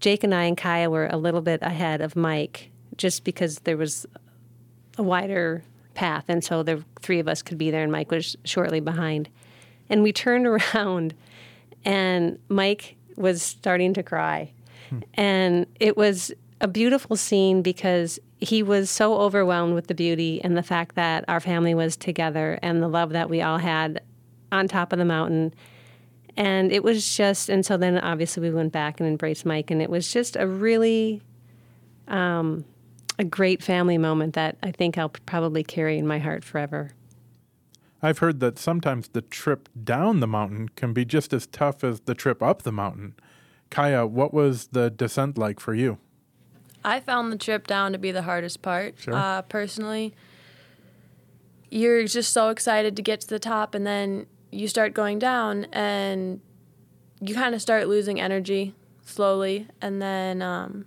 Jake 0.00 0.24
and 0.24 0.34
I 0.34 0.44
and 0.44 0.56
Kaya 0.56 0.88
were 0.88 1.08
a 1.08 1.18
little 1.18 1.42
bit 1.42 1.60
ahead 1.60 2.00
of 2.00 2.16
Mike 2.16 2.70
just 2.96 3.22
because 3.22 3.56
there 3.64 3.76
was 3.76 4.06
a 4.96 5.02
wider 5.02 5.62
path 5.92 6.24
and 6.28 6.42
so 6.42 6.62
the 6.62 6.82
three 7.02 7.18
of 7.18 7.28
us 7.28 7.42
could 7.42 7.58
be 7.58 7.70
there 7.70 7.82
and 7.82 7.92
Mike 7.92 8.10
was 8.10 8.34
shortly 8.44 8.80
behind. 8.80 9.28
And 9.90 10.02
we 10.02 10.10
turned 10.10 10.46
around 10.74 11.12
and 11.84 12.38
Mike 12.48 12.96
was 13.16 13.42
starting 13.42 13.92
to 13.92 14.02
cry. 14.02 14.52
Hmm. 14.88 15.00
And 15.12 15.66
it 15.80 15.98
was 15.98 16.32
a 16.62 16.68
beautiful 16.68 17.16
scene 17.16 17.60
because 17.60 18.20
he 18.38 18.62
was 18.62 18.88
so 18.88 19.18
overwhelmed 19.18 19.74
with 19.74 19.88
the 19.88 19.94
beauty 19.94 20.40
and 20.42 20.56
the 20.56 20.62
fact 20.62 20.94
that 20.94 21.24
our 21.26 21.40
family 21.40 21.74
was 21.74 21.96
together 21.96 22.58
and 22.62 22.80
the 22.80 22.88
love 22.88 23.10
that 23.10 23.28
we 23.28 23.42
all 23.42 23.58
had 23.58 24.00
on 24.52 24.68
top 24.68 24.92
of 24.92 24.98
the 25.00 25.04
mountain. 25.04 25.52
And 26.36 26.72
it 26.72 26.84
was 26.84 27.16
just, 27.16 27.48
and 27.48 27.66
so 27.66 27.76
then 27.76 27.98
obviously 27.98 28.42
we 28.42 28.54
went 28.54 28.72
back 28.72 29.00
and 29.00 29.08
embraced 29.08 29.44
Mike, 29.44 29.70
and 29.70 29.82
it 29.82 29.90
was 29.90 30.10
just 30.10 30.36
a 30.36 30.46
really 30.46 31.20
um, 32.08 32.64
a 33.18 33.24
great 33.24 33.62
family 33.62 33.98
moment 33.98 34.34
that 34.34 34.56
I 34.62 34.70
think 34.70 34.96
I'll 34.96 35.10
probably 35.10 35.64
carry 35.64 35.98
in 35.98 36.06
my 36.06 36.20
heart 36.20 36.44
forever. 36.44 36.92
I've 38.00 38.18
heard 38.18 38.40
that 38.40 38.58
sometimes 38.58 39.08
the 39.08 39.22
trip 39.22 39.68
down 39.82 40.20
the 40.20 40.26
mountain 40.26 40.70
can 40.70 40.92
be 40.92 41.04
just 41.04 41.32
as 41.32 41.46
tough 41.46 41.84
as 41.84 42.00
the 42.00 42.14
trip 42.14 42.42
up 42.42 42.62
the 42.62 42.72
mountain. 42.72 43.14
Kaya, 43.70 44.06
what 44.06 44.32
was 44.32 44.68
the 44.68 44.90
descent 44.90 45.36
like 45.36 45.60
for 45.60 45.74
you? 45.74 45.98
I 46.84 47.00
found 47.00 47.32
the 47.32 47.38
trip 47.38 47.66
down 47.66 47.92
to 47.92 47.98
be 47.98 48.12
the 48.12 48.22
hardest 48.22 48.62
part. 48.62 48.94
Sure. 48.98 49.14
Uh, 49.14 49.42
personally, 49.42 50.14
you're 51.70 52.06
just 52.06 52.32
so 52.32 52.48
excited 52.48 52.96
to 52.96 53.02
get 53.02 53.20
to 53.22 53.28
the 53.28 53.38
top, 53.38 53.74
and 53.74 53.86
then 53.86 54.26
you 54.50 54.68
start 54.68 54.92
going 54.94 55.18
down, 55.18 55.66
and 55.72 56.40
you 57.20 57.34
kind 57.34 57.54
of 57.54 57.62
start 57.62 57.88
losing 57.88 58.20
energy 58.20 58.74
slowly, 59.04 59.68
and 59.80 60.02
then 60.02 60.42
um, 60.42 60.86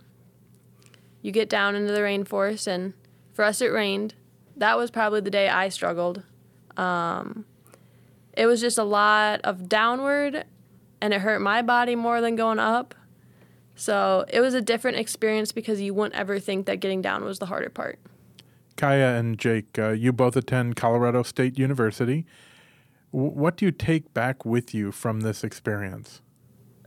you 1.22 1.32
get 1.32 1.48
down 1.48 1.74
into 1.74 1.92
the 1.92 2.00
rainforest. 2.00 2.66
And 2.66 2.92
for 3.32 3.44
us, 3.44 3.60
it 3.60 3.68
rained. 3.68 4.14
That 4.56 4.76
was 4.76 4.90
probably 4.90 5.20
the 5.20 5.30
day 5.30 5.48
I 5.48 5.68
struggled. 5.68 6.22
Um, 6.76 7.46
it 8.34 8.46
was 8.46 8.60
just 8.60 8.78
a 8.78 8.84
lot 8.84 9.40
of 9.44 9.68
downward, 9.68 10.44
and 11.00 11.14
it 11.14 11.20
hurt 11.22 11.40
my 11.40 11.62
body 11.62 11.96
more 11.96 12.20
than 12.20 12.36
going 12.36 12.58
up. 12.58 12.94
So 13.76 14.24
it 14.28 14.40
was 14.40 14.54
a 14.54 14.62
different 14.62 14.96
experience 14.96 15.52
because 15.52 15.80
you 15.80 15.94
wouldn't 15.94 16.14
ever 16.14 16.40
think 16.40 16.66
that 16.66 16.80
getting 16.80 17.02
down 17.02 17.24
was 17.24 17.38
the 17.38 17.46
harder 17.46 17.68
part. 17.68 17.98
Kaya 18.76 19.16
and 19.16 19.38
Jake, 19.38 19.78
uh, 19.78 19.90
you 19.90 20.12
both 20.12 20.36
attend 20.36 20.76
Colorado 20.76 21.22
State 21.22 21.58
University. 21.58 22.26
W- 23.12 23.30
what 23.30 23.56
do 23.56 23.66
you 23.66 23.70
take 23.70 24.12
back 24.12 24.44
with 24.44 24.74
you 24.74 24.92
from 24.92 25.20
this 25.20 25.44
experience? 25.44 26.20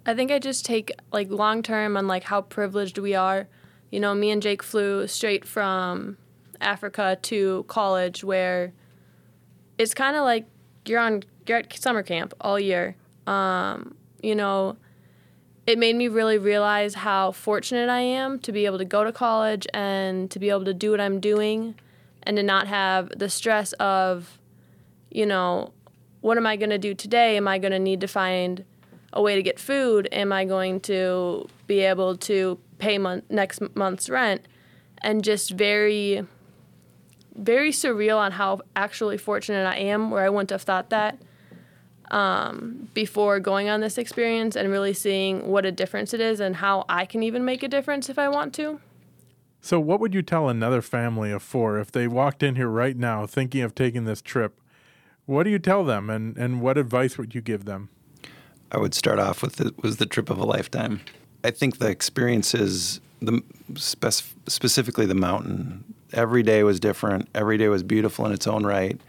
I 0.06 0.16
think 0.16 0.32
I 0.32 0.40
just 0.40 0.66
take 0.66 0.92
like 1.12 1.30
long 1.30 1.62
term 1.62 1.96
on 1.96 2.08
like 2.08 2.24
how 2.24 2.42
privileged 2.42 2.98
we 2.98 3.14
are. 3.14 3.48
You 3.92 4.00
know, 4.00 4.14
me 4.16 4.32
and 4.32 4.42
Jake 4.42 4.64
flew 4.64 5.08
straight 5.08 5.46
from 5.46 6.18
Africa 6.62 7.18
to 7.24 7.66
college 7.68 8.24
where 8.24 8.74
it's 9.78 9.94
kind 9.94 10.16
of 10.16 10.24
like 10.24 10.46
you're 10.86 11.00
on 11.00 11.24
you're 11.48 11.60
at 11.60 11.78
summer 11.78 12.04
camp 12.04 12.34
all 12.42 12.60
year. 12.60 12.96
Um, 13.28 13.96
you 14.22 14.36
know, 14.36 14.78
it 15.70 15.78
made 15.78 15.96
me 15.96 16.08
really 16.08 16.40
realize 16.40 16.96
how 16.96 17.32
fortunate 17.32 17.90
I 17.90 18.00
am 18.00 18.40
to 18.40 18.52
be 18.52 18.66
able 18.66 18.80
to 18.80 18.86
go 18.86 19.04
to 19.04 19.12
college 19.12 19.68
and 19.72 20.32
to 20.32 20.40
be 20.40 20.50
able 20.50 20.66
to 20.66 20.74
do 20.74 20.90
what 20.90 21.00
I'm 21.00 21.20
doing 21.20 21.76
and 22.24 22.38
to 22.38 22.42
not 22.42 22.66
have 22.66 23.10
the 23.16 23.30
stress 23.30 23.74
of, 23.74 24.40
you 25.12 25.28
know, 25.28 25.72
what 26.22 26.38
am 26.38 26.48
I 26.48 26.56
going 26.56 26.72
to 26.72 26.80
do 26.80 26.96
today? 26.96 27.38
Am 27.38 27.48
I 27.48 27.60
going 27.60 27.72
to 27.72 27.78
need 27.78 28.02
to 28.02 28.08
find 28.08 28.66
a 29.14 29.22
way 29.22 29.36
to 29.36 29.44
get 29.44 29.60
food? 29.60 30.10
Am 30.12 30.34
I 30.34 30.44
going 30.44 30.80
to 30.82 31.48
be 31.68 31.82
able 31.82 32.18
to 32.18 32.58
pay 32.80 32.98
next 33.30 33.62
month's 33.76 34.10
rent? 34.10 34.48
And 35.04 35.24
just 35.24 35.52
very, 35.52 36.26
very 37.36 37.70
surreal 37.70 38.18
on 38.18 38.32
how 38.32 38.62
actually 38.76 39.20
fortunate 39.20 39.68
I 39.68 39.76
am, 39.76 40.10
where 40.10 40.26
I 40.26 40.30
wouldn't 40.30 40.50
have 40.50 40.64
thought 40.64 40.90
that 40.90 41.22
um, 42.12 42.90
before 42.94 43.40
going 43.40 43.70
on 43.70 43.82
this 43.82 43.98
experience 43.98 44.56
and 44.56 44.70
really 44.70 44.94
seeing 44.94 45.48
what 45.48 45.66
a 45.66 45.72
difference 45.72 46.14
it 46.14 46.22
is 46.22 46.40
and 46.40 46.58
how 46.58 46.86
I 46.90 47.06
can 47.06 47.24
even 47.24 47.46
make 47.46 47.64
a 47.64 47.68
difference 47.68 48.10
if 48.10 48.18
I 48.18 48.30
want 48.30 48.54
to. 48.56 48.80
So, 49.62 49.80
what 49.80 50.00
would 50.00 50.14
you 50.14 50.22
tell 50.22 50.48
another 50.48 50.82
family 50.82 51.32
of 51.32 51.44
four 51.44 51.80
if 51.80 51.92
they 51.92 52.08
walked 52.08 52.44
in 52.44 52.56
here 52.56 52.70
right 52.70 52.96
now 52.96 53.26
thinking 53.26 53.62
of 53.62 53.76
taking 53.76 54.06
this 54.06 54.22
trip? 54.22 54.60
What 55.26 55.44
do 55.44 55.50
you 55.50 55.60
tell 55.60 55.84
them, 55.84 56.10
and, 56.10 56.36
and 56.38 56.62
what 56.62 56.78
advice 56.78 57.18
would 57.18 57.36
you 57.36 57.42
give 57.42 57.66
them? 57.66 57.90
I 58.72 58.78
would 58.78 58.94
start 58.94 59.20
off 59.20 59.42
with 59.42 59.60
it 59.62 59.82
was 59.84 59.98
the 59.98 60.06
trip 60.06 60.30
of 60.30 60.38
a 60.38 60.46
lifetime. 60.46 61.02
I 61.44 61.52
think 61.52 61.80
the 61.80 61.90
experiences, 61.90 63.02
the 63.22 63.44
spec- 63.76 64.24
specifically 64.48 65.06
the 65.06 65.16
mountain, 65.16 65.84
every 66.14 66.44
day 66.44 66.64
was 66.64 66.80
different. 66.80 67.28
Every 67.36 67.58
day 67.58 67.68
was 67.68 67.84
beautiful 67.84 68.26
in 68.26 68.32
its 68.32 68.48
own 68.48 68.66
right. 68.66 69.00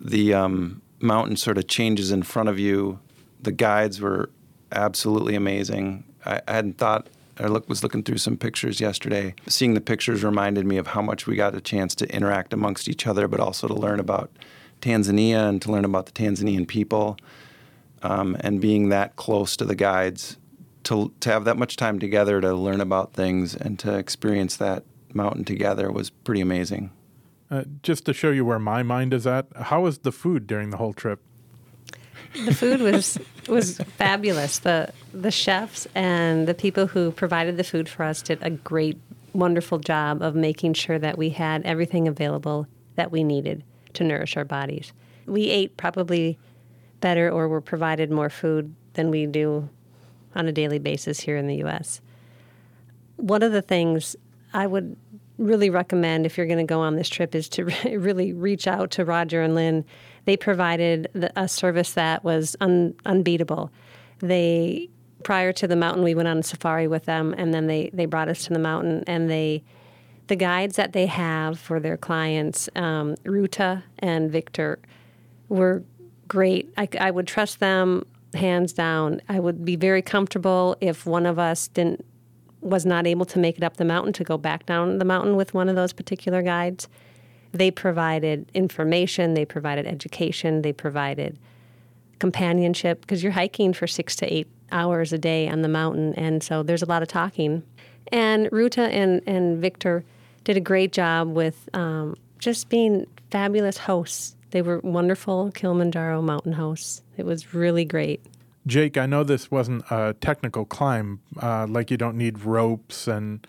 The 0.00 0.34
um, 0.34 0.82
mountain 1.00 1.36
sort 1.36 1.58
of 1.58 1.66
changes 1.66 2.10
in 2.10 2.22
front 2.22 2.48
of 2.48 2.58
you. 2.58 2.98
The 3.42 3.52
guides 3.52 4.00
were 4.00 4.30
absolutely 4.72 5.34
amazing. 5.34 6.04
I, 6.24 6.40
I 6.46 6.52
hadn't 6.52 6.78
thought. 6.78 7.08
I 7.38 7.46
look, 7.46 7.68
was 7.68 7.82
looking 7.82 8.04
through 8.04 8.18
some 8.18 8.36
pictures 8.36 8.80
yesterday. 8.80 9.34
Seeing 9.48 9.74
the 9.74 9.80
pictures 9.80 10.22
reminded 10.22 10.66
me 10.66 10.76
of 10.76 10.88
how 10.88 11.02
much 11.02 11.26
we 11.26 11.34
got 11.34 11.54
a 11.54 11.60
chance 11.60 11.94
to 11.96 12.14
interact 12.14 12.52
amongst 12.52 12.88
each 12.88 13.08
other, 13.08 13.26
but 13.26 13.40
also 13.40 13.66
to 13.66 13.74
learn 13.74 13.98
about 13.98 14.30
Tanzania 14.80 15.48
and 15.48 15.60
to 15.62 15.72
learn 15.72 15.84
about 15.84 16.06
the 16.06 16.12
Tanzanian 16.12 16.68
people. 16.68 17.16
Um, 18.02 18.36
and 18.40 18.60
being 18.60 18.90
that 18.90 19.16
close 19.16 19.56
to 19.56 19.64
the 19.64 19.74
guides, 19.74 20.36
to 20.84 21.12
to 21.20 21.30
have 21.30 21.44
that 21.44 21.56
much 21.56 21.76
time 21.76 21.98
together 21.98 22.40
to 22.40 22.54
learn 22.54 22.80
about 22.80 23.14
things 23.14 23.54
and 23.56 23.78
to 23.80 23.96
experience 23.96 24.56
that 24.58 24.84
mountain 25.12 25.44
together 25.44 25.90
was 25.90 26.10
pretty 26.10 26.40
amazing. 26.40 26.90
Uh, 27.50 27.64
just 27.82 28.04
to 28.06 28.12
show 28.12 28.30
you 28.30 28.44
where 28.44 28.58
my 28.58 28.82
mind 28.82 29.12
is 29.12 29.26
at, 29.26 29.46
how 29.54 29.82
was 29.82 29.98
the 29.98 30.12
food 30.12 30.46
during 30.46 30.70
the 30.70 30.76
whole 30.76 30.92
trip? 30.92 31.20
The 32.44 32.54
food 32.54 32.80
was 32.80 33.18
was 33.48 33.78
fabulous. 33.78 34.58
The 34.58 34.92
the 35.12 35.30
chefs 35.30 35.86
and 35.94 36.48
the 36.48 36.54
people 36.54 36.86
who 36.86 37.12
provided 37.12 37.56
the 37.56 37.64
food 37.64 37.88
for 37.88 38.02
us 38.02 38.22
did 38.22 38.38
a 38.42 38.50
great, 38.50 38.98
wonderful 39.32 39.78
job 39.78 40.20
of 40.20 40.34
making 40.34 40.74
sure 40.74 40.98
that 40.98 41.16
we 41.16 41.30
had 41.30 41.62
everything 41.62 42.08
available 42.08 42.66
that 42.96 43.12
we 43.12 43.22
needed 43.22 43.62
to 43.94 44.04
nourish 44.04 44.36
our 44.36 44.44
bodies. 44.44 44.92
We 45.26 45.48
ate 45.48 45.76
probably 45.76 46.38
better 47.00 47.30
or 47.30 47.48
were 47.48 47.60
provided 47.60 48.10
more 48.10 48.30
food 48.30 48.74
than 48.94 49.10
we 49.10 49.26
do 49.26 49.68
on 50.34 50.48
a 50.48 50.52
daily 50.52 50.78
basis 50.78 51.20
here 51.20 51.36
in 51.36 51.46
the 51.46 51.56
U.S. 51.56 52.00
One 53.16 53.42
of 53.42 53.52
the 53.52 53.62
things 53.62 54.16
I 54.52 54.66
would 54.66 54.96
really 55.38 55.70
recommend 55.70 56.26
if 56.26 56.36
you're 56.36 56.46
going 56.46 56.58
to 56.58 56.64
go 56.64 56.80
on 56.80 56.96
this 56.96 57.08
trip 57.08 57.34
is 57.34 57.48
to 57.50 57.64
really 57.98 58.32
reach 58.32 58.66
out 58.66 58.90
to 58.92 59.04
Roger 59.04 59.42
and 59.42 59.54
Lynn. 59.54 59.84
They 60.24 60.36
provided 60.36 61.08
the, 61.12 61.32
a 61.38 61.48
service 61.48 61.92
that 61.94 62.24
was 62.24 62.56
un, 62.60 62.94
unbeatable. 63.04 63.70
They 64.20 64.88
prior 65.22 65.52
to 65.54 65.66
the 65.66 65.76
mountain, 65.76 66.04
we 66.04 66.14
went 66.14 66.28
on 66.28 66.38
a 66.38 66.42
safari 66.42 66.86
with 66.86 67.06
them, 67.06 67.34
and 67.36 67.52
then 67.52 67.66
they 67.66 67.90
they 67.92 68.06
brought 68.06 68.28
us 68.28 68.44
to 68.44 68.52
the 68.52 68.58
mountain, 68.58 69.02
and 69.06 69.28
they 69.30 69.64
the 70.26 70.36
guides 70.36 70.76
that 70.76 70.92
they 70.92 71.06
have 71.06 71.58
for 71.58 71.80
their 71.80 71.96
clients, 71.96 72.68
um, 72.76 73.14
Ruta 73.24 73.84
and 73.98 74.30
Victor, 74.30 74.78
were 75.48 75.82
great. 76.28 76.72
I, 76.78 76.88
I 76.98 77.10
would 77.10 77.26
trust 77.26 77.60
them 77.60 78.06
hands 78.34 78.72
down. 78.72 79.20
I 79.28 79.40
would 79.40 79.64
be 79.64 79.76
very 79.76 80.02
comfortable 80.02 80.76
if 80.80 81.06
one 81.06 81.26
of 81.26 81.38
us 81.38 81.68
didn't 81.68 82.04
was 82.64 82.86
not 82.86 83.06
able 83.06 83.26
to 83.26 83.38
make 83.38 83.58
it 83.58 83.62
up 83.62 83.76
the 83.76 83.84
mountain 83.84 84.12
to 84.14 84.24
go 84.24 84.38
back 84.38 84.66
down 84.66 84.98
the 84.98 85.04
mountain 85.04 85.36
with 85.36 85.54
one 85.54 85.68
of 85.68 85.76
those 85.76 85.92
particular 85.92 86.42
guides. 86.42 86.88
They 87.52 87.70
provided 87.70 88.50
information, 88.54 89.34
they 89.34 89.44
provided 89.44 89.86
education, 89.86 90.62
they 90.62 90.72
provided 90.72 91.38
companionship 92.18 93.00
because 93.02 93.22
you're 93.22 93.32
hiking 93.32 93.72
for 93.72 93.86
six 93.86 94.16
to 94.16 94.32
eight 94.32 94.48
hours 94.72 95.12
a 95.12 95.18
day 95.18 95.48
on 95.48 95.62
the 95.62 95.68
mountain, 95.68 96.14
and 96.14 96.42
so 96.42 96.62
there's 96.62 96.82
a 96.82 96.86
lot 96.86 97.02
of 97.02 97.08
talking. 97.08 97.62
And 98.08 98.48
Ruta 98.50 98.82
and, 98.82 99.22
and 99.26 99.58
Victor 99.58 100.04
did 100.42 100.56
a 100.56 100.60
great 100.60 100.92
job 100.92 101.28
with 101.28 101.68
um, 101.74 102.16
just 102.38 102.68
being 102.68 103.06
fabulous 103.30 103.78
hosts. 103.78 104.36
They 104.50 104.62
were 104.62 104.78
wonderful 104.80 105.50
Kilimanjaro 105.52 106.22
mountain 106.22 106.52
hosts. 106.52 107.02
It 107.16 107.26
was 107.26 107.54
really 107.54 107.84
great. 107.84 108.24
Jake, 108.66 108.96
I 108.96 109.04
know 109.04 109.24
this 109.24 109.50
wasn't 109.50 109.84
a 109.90 110.14
technical 110.20 110.64
climb, 110.64 111.20
uh, 111.40 111.66
like 111.68 111.90
you 111.90 111.98
don't 111.98 112.16
need 112.16 112.44
ropes 112.44 113.06
and 113.06 113.46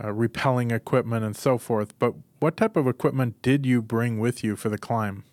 uh, 0.00 0.08
rappelling 0.08 0.72
equipment 0.72 1.24
and 1.24 1.36
so 1.36 1.56
forth, 1.56 1.96
but 2.00 2.14
what 2.40 2.56
type 2.56 2.76
of 2.76 2.88
equipment 2.88 3.40
did 3.42 3.64
you 3.64 3.80
bring 3.80 4.18
with 4.18 4.42
you 4.42 4.56
for 4.56 4.68
the 4.68 4.78
climb? 4.78 5.24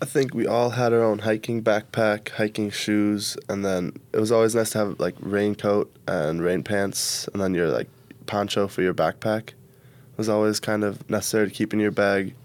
I 0.00 0.04
think 0.04 0.32
we 0.32 0.46
all 0.46 0.70
had 0.70 0.92
our 0.92 1.02
own 1.02 1.18
hiking 1.18 1.60
backpack, 1.60 2.28
hiking 2.28 2.70
shoes, 2.70 3.36
and 3.48 3.64
then 3.64 3.94
it 4.12 4.20
was 4.20 4.30
always 4.30 4.54
nice 4.54 4.70
to 4.70 4.78
have 4.78 5.00
like 5.00 5.16
raincoat 5.18 5.92
and 6.06 6.40
rain 6.40 6.62
pants, 6.62 7.28
and 7.32 7.42
then 7.42 7.52
your 7.52 7.68
like 7.68 7.88
poncho 8.26 8.68
for 8.68 8.82
your 8.82 8.94
backpack. 8.94 9.48
It 9.48 10.18
was 10.18 10.28
always 10.28 10.60
kind 10.60 10.84
of 10.84 11.08
necessary 11.10 11.48
to 11.48 11.52
keep 11.52 11.74
in 11.74 11.80
your 11.80 11.90
bag, 11.90 12.36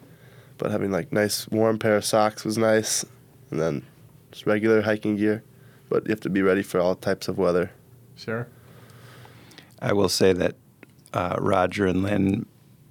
but 0.58 0.72
having 0.72 0.90
like 0.90 1.12
nice 1.12 1.48
warm 1.50 1.78
pair 1.78 1.96
of 1.96 2.04
socks 2.04 2.44
was 2.44 2.58
nice, 2.58 3.06
and 3.52 3.60
then 3.60 3.86
just 4.34 4.46
regular 4.46 4.82
hiking 4.82 5.16
gear. 5.16 5.44
But 5.90 6.06
you 6.06 6.10
have 6.10 6.22
to 6.22 6.30
be 6.30 6.42
ready 6.42 6.64
for 6.64 6.80
all 6.80 6.96
types 6.96 7.28
of 7.28 7.38
weather. 7.38 7.72
Sure. 8.16 8.48
I 9.80 9.94
will 9.94 10.10
say 10.10 10.34
that 10.34 10.56
uh, 11.14 11.38
Roger 11.40 11.86
and 11.86 12.04
Lynn 12.04 12.46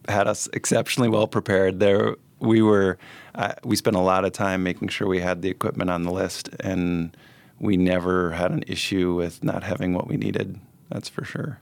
had 0.09 0.29
us 0.29 0.49
exceptionally 0.53 1.09
well 1.09 1.27
prepared. 1.27 1.81
There, 1.81 2.17
we 2.39 2.63
were, 2.63 2.99
uh, 3.35 3.55
we 3.65 3.77
spent 3.77 3.97
a 3.97 4.01
lot 4.01 4.25
of 4.25 4.33
time 4.33 4.63
making 4.63 4.89
sure 4.89 5.09
we 5.09 5.21
had 5.21 5.43
the 5.43 5.49
equipment 5.49 5.91
on 5.91 6.03
the 6.03 6.13
list, 6.13 6.51
and 6.61 7.17
we 7.59 7.77
never 7.77 8.33
had 8.33 8.53
an 8.53 8.65
issue 8.67 9.15
with 9.15 9.43
not 9.43 9.63
having 9.63 9.95
what 9.95 10.07
we 10.07 10.17
needed. 10.17 10.61
That's 10.91 11.09
for 11.09 11.25
sure. 11.25 11.61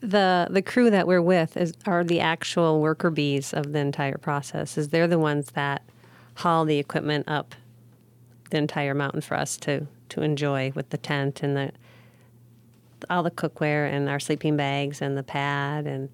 The 0.00 0.48
the 0.50 0.62
crew 0.62 0.88
that 0.90 1.06
we're 1.06 1.20
with 1.20 1.56
is 1.58 1.74
are 1.84 2.04
the 2.04 2.20
actual 2.20 2.80
worker 2.80 3.10
bees 3.10 3.52
of 3.52 3.72
the 3.72 3.80
entire 3.80 4.16
process. 4.16 4.78
Is 4.78 4.88
they're 4.88 5.06
the 5.06 5.18
ones 5.18 5.50
that 5.52 5.82
haul 6.36 6.64
the 6.64 6.78
equipment 6.78 7.28
up 7.28 7.54
the 8.50 8.58
entire 8.58 8.94
mountain 8.94 9.20
for 9.20 9.36
us 9.36 9.56
to 9.58 9.86
to 10.10 10.22
enjoy 10.22 10.72
with 10.74 10.90
the 10.90 10.98
tent 10.98 11.42
and 11.42 11.56
the 11.56 11.72
all 13.08 13.22
the 13.22 13.30
cookware 13.30 13.90
and 13.90 14.08
our 14.08 14.20
sleeping 14.20 14.56
bags 14.56 15.00
and 15.00 15.16
the 15.16 15.22
pad 15.22 15.86
and 15.86 16.10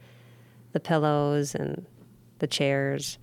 the 0.72 0.80
pillows 0.80 1.54
and 1.54 1.86
the 2.38 2.46
chairs. 2.46 3.18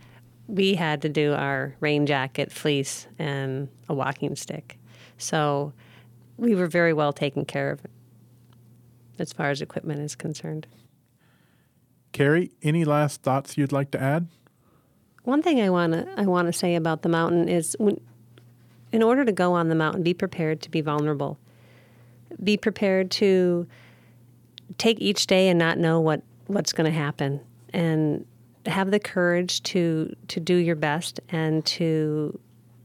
We 0.48 0.74
had 0.74 1.02
to 1.04 1.10
do 1.10 1.34
our 1.34 1.76
rain 1.80 2.06
jacket, 2.06 2.52
fleece, 2.52 3.08
and 3.18 3.70
a 3.88 3.94
walking 3.94 4.36
stick. 4.36 4.78
So 5.18 5.72
we 6.38 6.56
were 6.56 6.68
very 6.68 6.94
well 6.94 7.14
taken 7.14 7.46
care 7.46 7.72
of 7.72 7.82
as 9.20 9.32
far 9.32 9.50
as 9.50 9.62
equipment 9.62 10.02
is 10.02 10.16
concerned. 10.16 10.68
Carrie, 12.12 12.52
any 12.62 12.84
last 12.84 13.22
thoughts 13.22 13.58
you'd 13.58 13.72
like 13.72 13.92
to 13.92 14.02
add? 14.02 14.28
One 15.24 15.42
thing 15.42 15.62
I 15.62 15.70
want 15.70 15.94
to 15.94 16.08
I 16.18 16.26
want 16.26 16.48
to 16.48 16.54
say 16.54 16.76
about 16.76 17.02
the 17.02 17.10
mountain 17.10 17.48
is 17.48 17.76
when, 17.80 18.00
in 18.94 19.02
order 19.02 19.26
to 19.26 19.32
go 19.32 19.54
on 19.54 19.68
the 19.68 19.76
mountain, 19.76 20.04
be 20.04 20.14
prepared 20.14 20.62
to 20.62 20.70
be 20.70 20.80
vulnerable. 20.80 21.38
Be 22.42 22.56
prepared 22.56 23.12
to 23.12 23.68
take 24.78 25.02
each 25.02 25.28
day 25.28 25.50
and 25.50 25.60
not 25.60 25.78
know 25.78 26.00
what 26.00 26.22
what's 26.48 26.72
going 26.74 26.90
to 26.90 26.98
happen 26.98 27.42
and 27.74 28.26
have 28.66 28.92
the 28.92 29.00
courage 29.00 29.62
to 29.64 30.16
to 30.28 30.40
do 30.40 30.56
your 30.56 30.76
best 30.76 31.20
and 31.30 31.66
to 31.66 32.40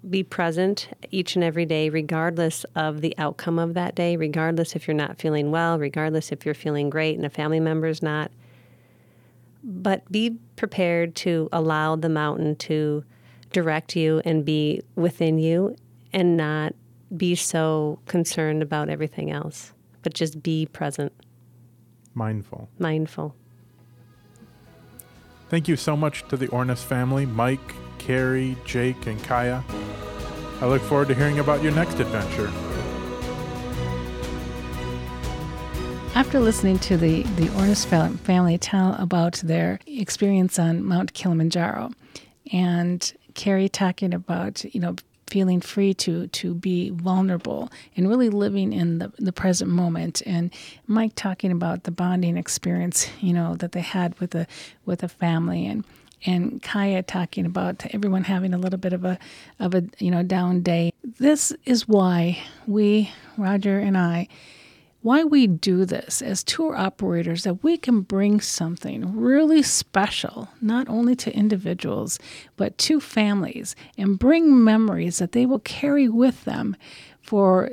be 0.08 0.22
present 0.22 0.88
each 1.10 1.34
and 1.34 1.44
every 1.44 1.66
day 1.66 1.88
regardless 1.88 2.64
of 2.74 3.00
the 3.00 3.14
outcome 3.18 3.58
of 3.58 3.74
that 3.74 3.94
day 3.94 4.16
regardless 4.16 4.76
if 4.76 4.86
you're 4.86 4.94
not 4.94 5.18
feeling 5.18 5.50
well 5.50 5.78
regardless 5.78 6.30
if 6.30 6.44
you're 6.44 6.54
feeling 6.54 6.88
great 6.88 7.16
and 7.16 7.26
a 7.26 7.30
family 7.30 7.60
member 7.60 7.86
is 7.86 8.02
not 8.02 8.30
but 9.64 10.10
be 10.10 10.36
prepared 10.56 11.14
to 11.14 11.48
allow 11.52 11.96
the 11.96 12.08
mountain 12.08 12.54
to 12.56 13.04
direct 13.52 13.96
you 13.96 14.22
and 14.24 14.44
be 14.44 14.80
within 14.94 15.38
you 15.38 15.74
and 16.12 16.36
not 16.36 16.74
be 17.16 17.34
so 17.34 17.98
concerned 18.06 18.62
about 18.62 18.88
everything 18.88 19.30
else 19.30 19.72
but 20.02 20.14
just 20.14 20.42
be 20.42 20.66
present 20.66 21.12
Mindful. 22.14 22.68
mindful 22.78 23.34
Thank 25.48 25.66
you 25.66 25.76
so 25.76 25.96
much 25.96 26.28
to 26.28 26.36
the 26.36 26.46
Ornis 26.48 26.84
family, 26.84 27.24
Mike, 27.24 27.74
Carrie, 27.96 28.54
Jake, 28.66 29.06
and 29.06 29.22
Kaya. 29.24 29.64
I 30.60 30.66
look 30.66 30.82
forward 30.82 31.08
to 31.08 31.14
hearing 31.14 31.38
about 31.38 31.62
your 31.62 31.72
next 31.72 32.00
adventure. 32.00 32.50
After 36.14 36.38
listening 36.40 36.78
to 36.80 36.98
the, 36.98 37.22
the 37.22 37.46
Ornis 37.46 37.86
family 38.18 38.58
tell 38.58 38.94
about 38.98 39.34
their 39.36 39.80
experience 39.86 40.58
on 40.58 40.84
Mount 40.84 41.14
Kilimanjaro 41.14 41.92
and 42.52 43.12
Carrie 43.34 43.68
talking 43.70 44.12
about, 44.12 44.64
you 44.74 44.80
know, 44.80 44.96
feeling 45.28 45.60
free 45.60 45.94
to 45.94 46.26
to 46.28 46.54
be 46.54 46.90
vulnerable 46.90 47.70
and 47.96 48.08
really 48.08 48.28
living 48.28 48.72
in 48.72 48.98
the, 48.98 49.12
the 49.18 49.32
present 49.32 49.70
moment 49.70 50.22
and 50.26 50.52
Mike 50.86 51.12
talking 51.14 51.52
about 51.52 51.84
the 51.84 51.90
bonding 51.90 52.36
experience, 52.36 53.08
you 53.20 53.32
know, 53.32 53.54
that 53.56 53.72
they 53.72 53.80
had 53.80 54.18
with 54.20 54.34
a 54.34 54.46
with 54.86 55.02
a 55.02 55.08
family 55.08 55.66
and 55.66 55.84
and 56.26 56.62
Kaya 56.62 57.02
talking 57.02 57.46
about 57.46 57.86
everyone 57.94 58.24
having 58.24 58.52
a 58.52 58.58
little 58.58 58.78
bit 58.78 58.92
of 58.92 59.04
a 59.04 59.18
of 59.60 59.74
a 59.74 59.84
you 59.98 60.10
know 60.10 60.22
down 60.22 60.62
day. 60.62 60.92
This 61.04 61.52
is 61.64 61.86
why 61.86 62.38
we, 62.66 63.10
Roger 63.36 63.78
and 63.78 63.96
I, 63.96 64.28
why 65.02 65.22
we 65.22 65.46
do 65.46 65.84
this 65.84 66.20
as 66.20 66.42
tour 66.42 66.76
operators 66.76 67.44
that 67.44 67.62
we 67.62 67.76
can 67.76 68.00
bring 68.00 68.40
something 68.40 69.16
really 69.16 69.62
special 69.62 70.48
not 70.60 70.88
only 70.88 71.14
to 71.14 71.34
individuals 71.34 72.18
but 72.56 72.76
to 72.78 73.00
families 73.00 73.76
and 73.96 74.18
bring 74.18 74.64
memories 74.64 75.18
that 75.18 75.32
they 75.32 75.46
will 75.46 75.60
carry 75.60 76.08
with 76.08 76.44
them 76.44 76.76
for 77.22 77.70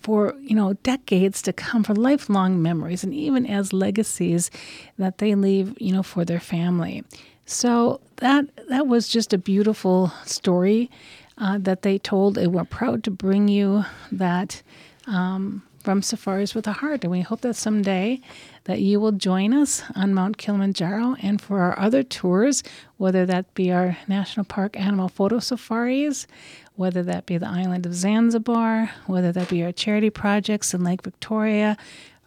for 0.00 0.34
you 0.40 0.54
know 0.54 0.74
decades 0.74 1.42
to 1.42 1.52
come 1.52 1.82
for 1.82 1.94
lifelong 1.94 2.62
memories 2.62 3.02
and 3.04 3.12
even 3.12 3.46
as 3.46 3.72
legacies 3.72 4.50
that 4.96 5.18
they 5.18 5.34
leave 5.34 5.74
you 5.80 5.92
know 5.92 6.02
for 6.02 6.24
their 6.24 6.40
family. 6.40 7.04
So 7.46 8.00
that 8.16 8.46
that 8.68 8.86
was 8.86 9.08
just 9.08 9.32
a 9.32 9.38
beautiful 9.38 10.12
story 10.24 10.90
uh, 11.38 11.58
that 11.58 11.82
they 11.82 11.98
told. 11.98 12.38
And 12.38 12.54
we're 12.54 12.64
proud 12.64 13.04
to 13.04 13.10
bring 13.10 13.48
you 13.48 13.84
that 14.12 14.62
um, 15.06 15.62
from 15.88 16.02
Safaris 16.02 16.54
with 16.54 16.66
a 16.66 16.72
Heart. 16.72 17.04
And 17.04 17.10
we 17.10 17.22
hope 17.22 17.40
that 17.40 17.56
someday 17.56 18.20
that 18.64 18.82
you 18.82 19.00
will 19.00 19.12
join 19.12 19.54
us 19.54 19.82
on 19.94 20.12
Mount 20.12 20.36
Kilimanjaro 20.36 21.16
and 21.22 21.40
for 21.40 21.60
our 21.62 21.78
other 21.78 22.02
tours, 22.02 22.62
whether 22.98 23.24
that 23.24 23.54
be 23.54 23.72
our 23.72 23.96
National 24.06 24.44
Park 24.44 24.78
Animal 24.78 25.08
Photo 25.08 25.38
Safaris, 25.38 26.26
whether 26.74 27.02
that 27.04 27.24
be 27.24 27.38
the 27.38 27.48
island 27.48 27.86
of 27.86 27.94
Zanzibar, 27.94 28.90
whether 29.06 29.32
that 29.32 29.48
be 29.48 29.64
our 29.64 29.72
charity 29.72 30.10
projects 30.10 30.74
in 30.74 30.84
Lake 30.84 31.00
Victoria, 31.00 31.74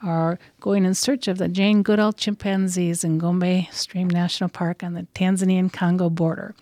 or 0.03 0.39
going 0.59 0.83
in 0.83 0.95
search 0.95 1.27
of 1.27 1.37
the 1.37 1.47
Jane 1.47 1.83
Goodall 1.83 2.13
chimpanzees 2.13 3.03
in 3.03 3.19
Gombe 3.19 3.69
Stream 3.71 4.09
National 4.09 4.49
Park 4.49 4.83
on 4.83 4.95
the 4.95 5.05
Tanzanian 5.13 5.71
Congo 5.71 6.09
border. 6.09 6.55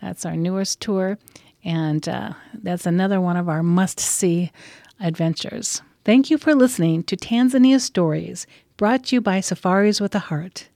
That's 0.00 0.24
our 0.24 0.36
newest 0.36 0.80
tour, 0.80 1.18
and 1.62 2.08
uh, 2.08 2.32
that's 2.54 2.86
another 2.86 3.20
one 3.20 3.36
of 3.36 3.46
our 3.46 3.62
must 3.62 4.00
see 4.00 4.52
adventures. 4.98 5.82
Thank 6.06 6.30
you 6.30 6.38
for 6.38 6.54
listening 6.54 7.02
to 7.02 7.16
Tanzania 7.16 7.80
Stories, 7.80 8.46
brought 8.76 9.06
to 9.06 9.16
you 9.16 9.20
by 9.20 9.40
Safaris 9.40 10.00
with 10.00 10.14
a 10.14 10.20
Heart. 10.20 10.68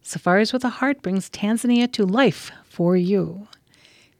Safaris 0.00 0.50
with 0.50 0.64
a 0.64 0.70
Heart 0.70 1.02
brings 1.02 1.28
Tanzania 1.28 1.92
to 1.92 2.06
life 2.06 2.50
for 2.70 2.96
you. 2.96 3.48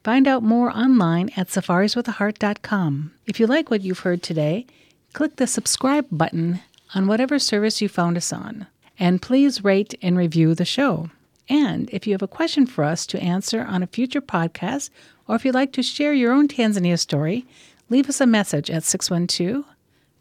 Find 0.04 0.28
out 0.28 0.42
more 0.42 0.68
online 0.68 1.30
at 1.38 1.48
safariswithaheart.com. 1.48 3.12
If 3.24 3.40
you 3.40 3.46
like 3.46 3.70
what 3.70 3.80
you've 3.80 4.00
heard 4.00 4.22
today, 4.22 4.66
click 5.14 5.36
the 5.36 5.46
subscribe 5.46 6.04
button 6.12 6.60
on 6.94 7.06
whatever 7.06 7.38
service 7.38 7.80
you 7.80 7.88
found 7.88 8.18
us 8.18 8.30
on. 8.30 8.66
And 8.98 9.22
please 9.22 9.64
rate 9.64 9.94
and 10.02 10.18
review 10.18 10.54
the 10.54 10.66
show. 10.66 11.08
And 11.48 11.88
if 11.94 12.06
you 12.06 12.12
have 12.12 12.20
a 12.20 12.28
question 12.28 12.66
for 12.66 12.84
us 12.84 13.06
to 13.06 13.22
answer 13.22 13.62
on 13.62 13.82
a 13.82 13.86
future 13.86 14.20
podcast, 14.20 14.90
or 15.26 15.34
if 15.34 15.46
you'd 15.46 15.54
like 15.54 15.72
to 15.72 15.82
share 15.82 16.12
your 16.12 16.34
own 16.34 16.46
Tanzania 16.46 16.98
story, 16.98 17.46
leave 17.88 18.10
us 18.10 18.20
a 18.20 18.26
message 18.26 18.70
at 18.70 18.84
612 18.84 19.64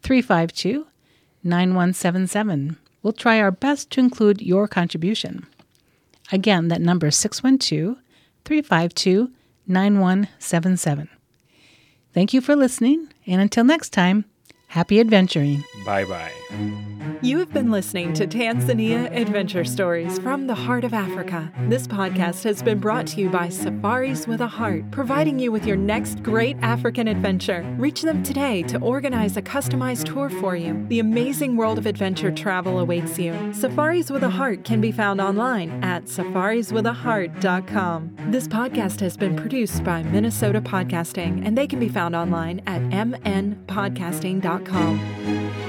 352 0.02 0.86
9177. 1.44 2.76
We'll 3.02 3.12
try 3.12 3.40
our 3.40 3.50
best 3.50 3.90
to 3.90 4.00
include 4.00 4.40
your 4.40 4.68
contribution. 4.68 5.46
Again, 6.30 6.68
that 6.68 6.80
number 6.80 7.08
is 7.08 7.16
612 7.16 7.96
352 8.44 9.30
9177. 9.66 11.08
Thank 12.12 12.32
you 12.34 12.40
for 12.40 12.54
listening, 12.54 13.08
and 13.26 13.40
until 13.40 13.64
next 13.64 13.90
time, 13.90 14.24
happy 14.72 14.98
adventuring. 15.00 15.62
Bye 15.84 16.06
bye. 16.06 16.32
You 17.20 17.38
have 17.38 17.52
been 17.52 17.70
listening 17.70 18.14
to 18.14 18.26
Tanzania 18.26 19.14
Adventure 19.14 19.64
Stories 19.64 20.18
from 20.18 20.46
the 20.46 20.54
Heart 20.54 20.84
of 20.84 20.94
Africa. 20.94 21.52
This 21.68 21.86
podcast 21.86 22.42
has 22.44 22.62
been 22.62 22.80
brought 22.80 23.06
to 23.08 23.20
you 23.20 23.28
by 23.28 23.48
Safaris 23.48 24.26
with 24.26 24.40
a 24.40 24.46
Heart, 24.46 24.90
providing 24.90 25.38
you 25.38 25.52
with 25.52 25.66
your 25.66 25.76
next 25.76 26.22
great 26.22 26.56
African 26.62 27.06
adventure. 27.06 27.62
Reach 27.78 28.00
them 28.02 28.22
today 28.22 28.62
to 28.64 28.80
organize 28.80 29.36
a 29.36 29.42
customized 29.42 30.06
tour 30.06 30.30
for 30.30 30.56
you. 30.56 30.84
The 30.88 31.00
amazing 31.00 31.56
world 31.56 31.78
of 31.78 31.86
adventure 31.86 32.32
travel 32.32 32.78
awaits 32.78 33.18
you. 33.18 33.52
Safaris 33.52 34.10
with 34.10 34.22
a 34.22 34.30
Heart 34.30 34.64
can 34.64 34.80
be 34.80 34.90
found 34.90 35.20
online 35.20 35.84
at 35.84 36.06
safariswithaheart.com. 36.06 38.16
This 38.30 38.48
podcast 38.48 39.00
has 39.00 39.16
been 39.16 39.36
produced 39.36 39.84
by 39.84 40.02
Minnesota 40.02 40.60
Podcasting, 40.60 41.46
and 41.46 41.58
they 41.58 41.66
can 41.66 41.78
be 41.78 41.88
found 41.88 42.16
online 42.16 42.62
at 42.66 42.80
mnpodcasting.com 42.82 44.61
gmail.com. 44.64 45.61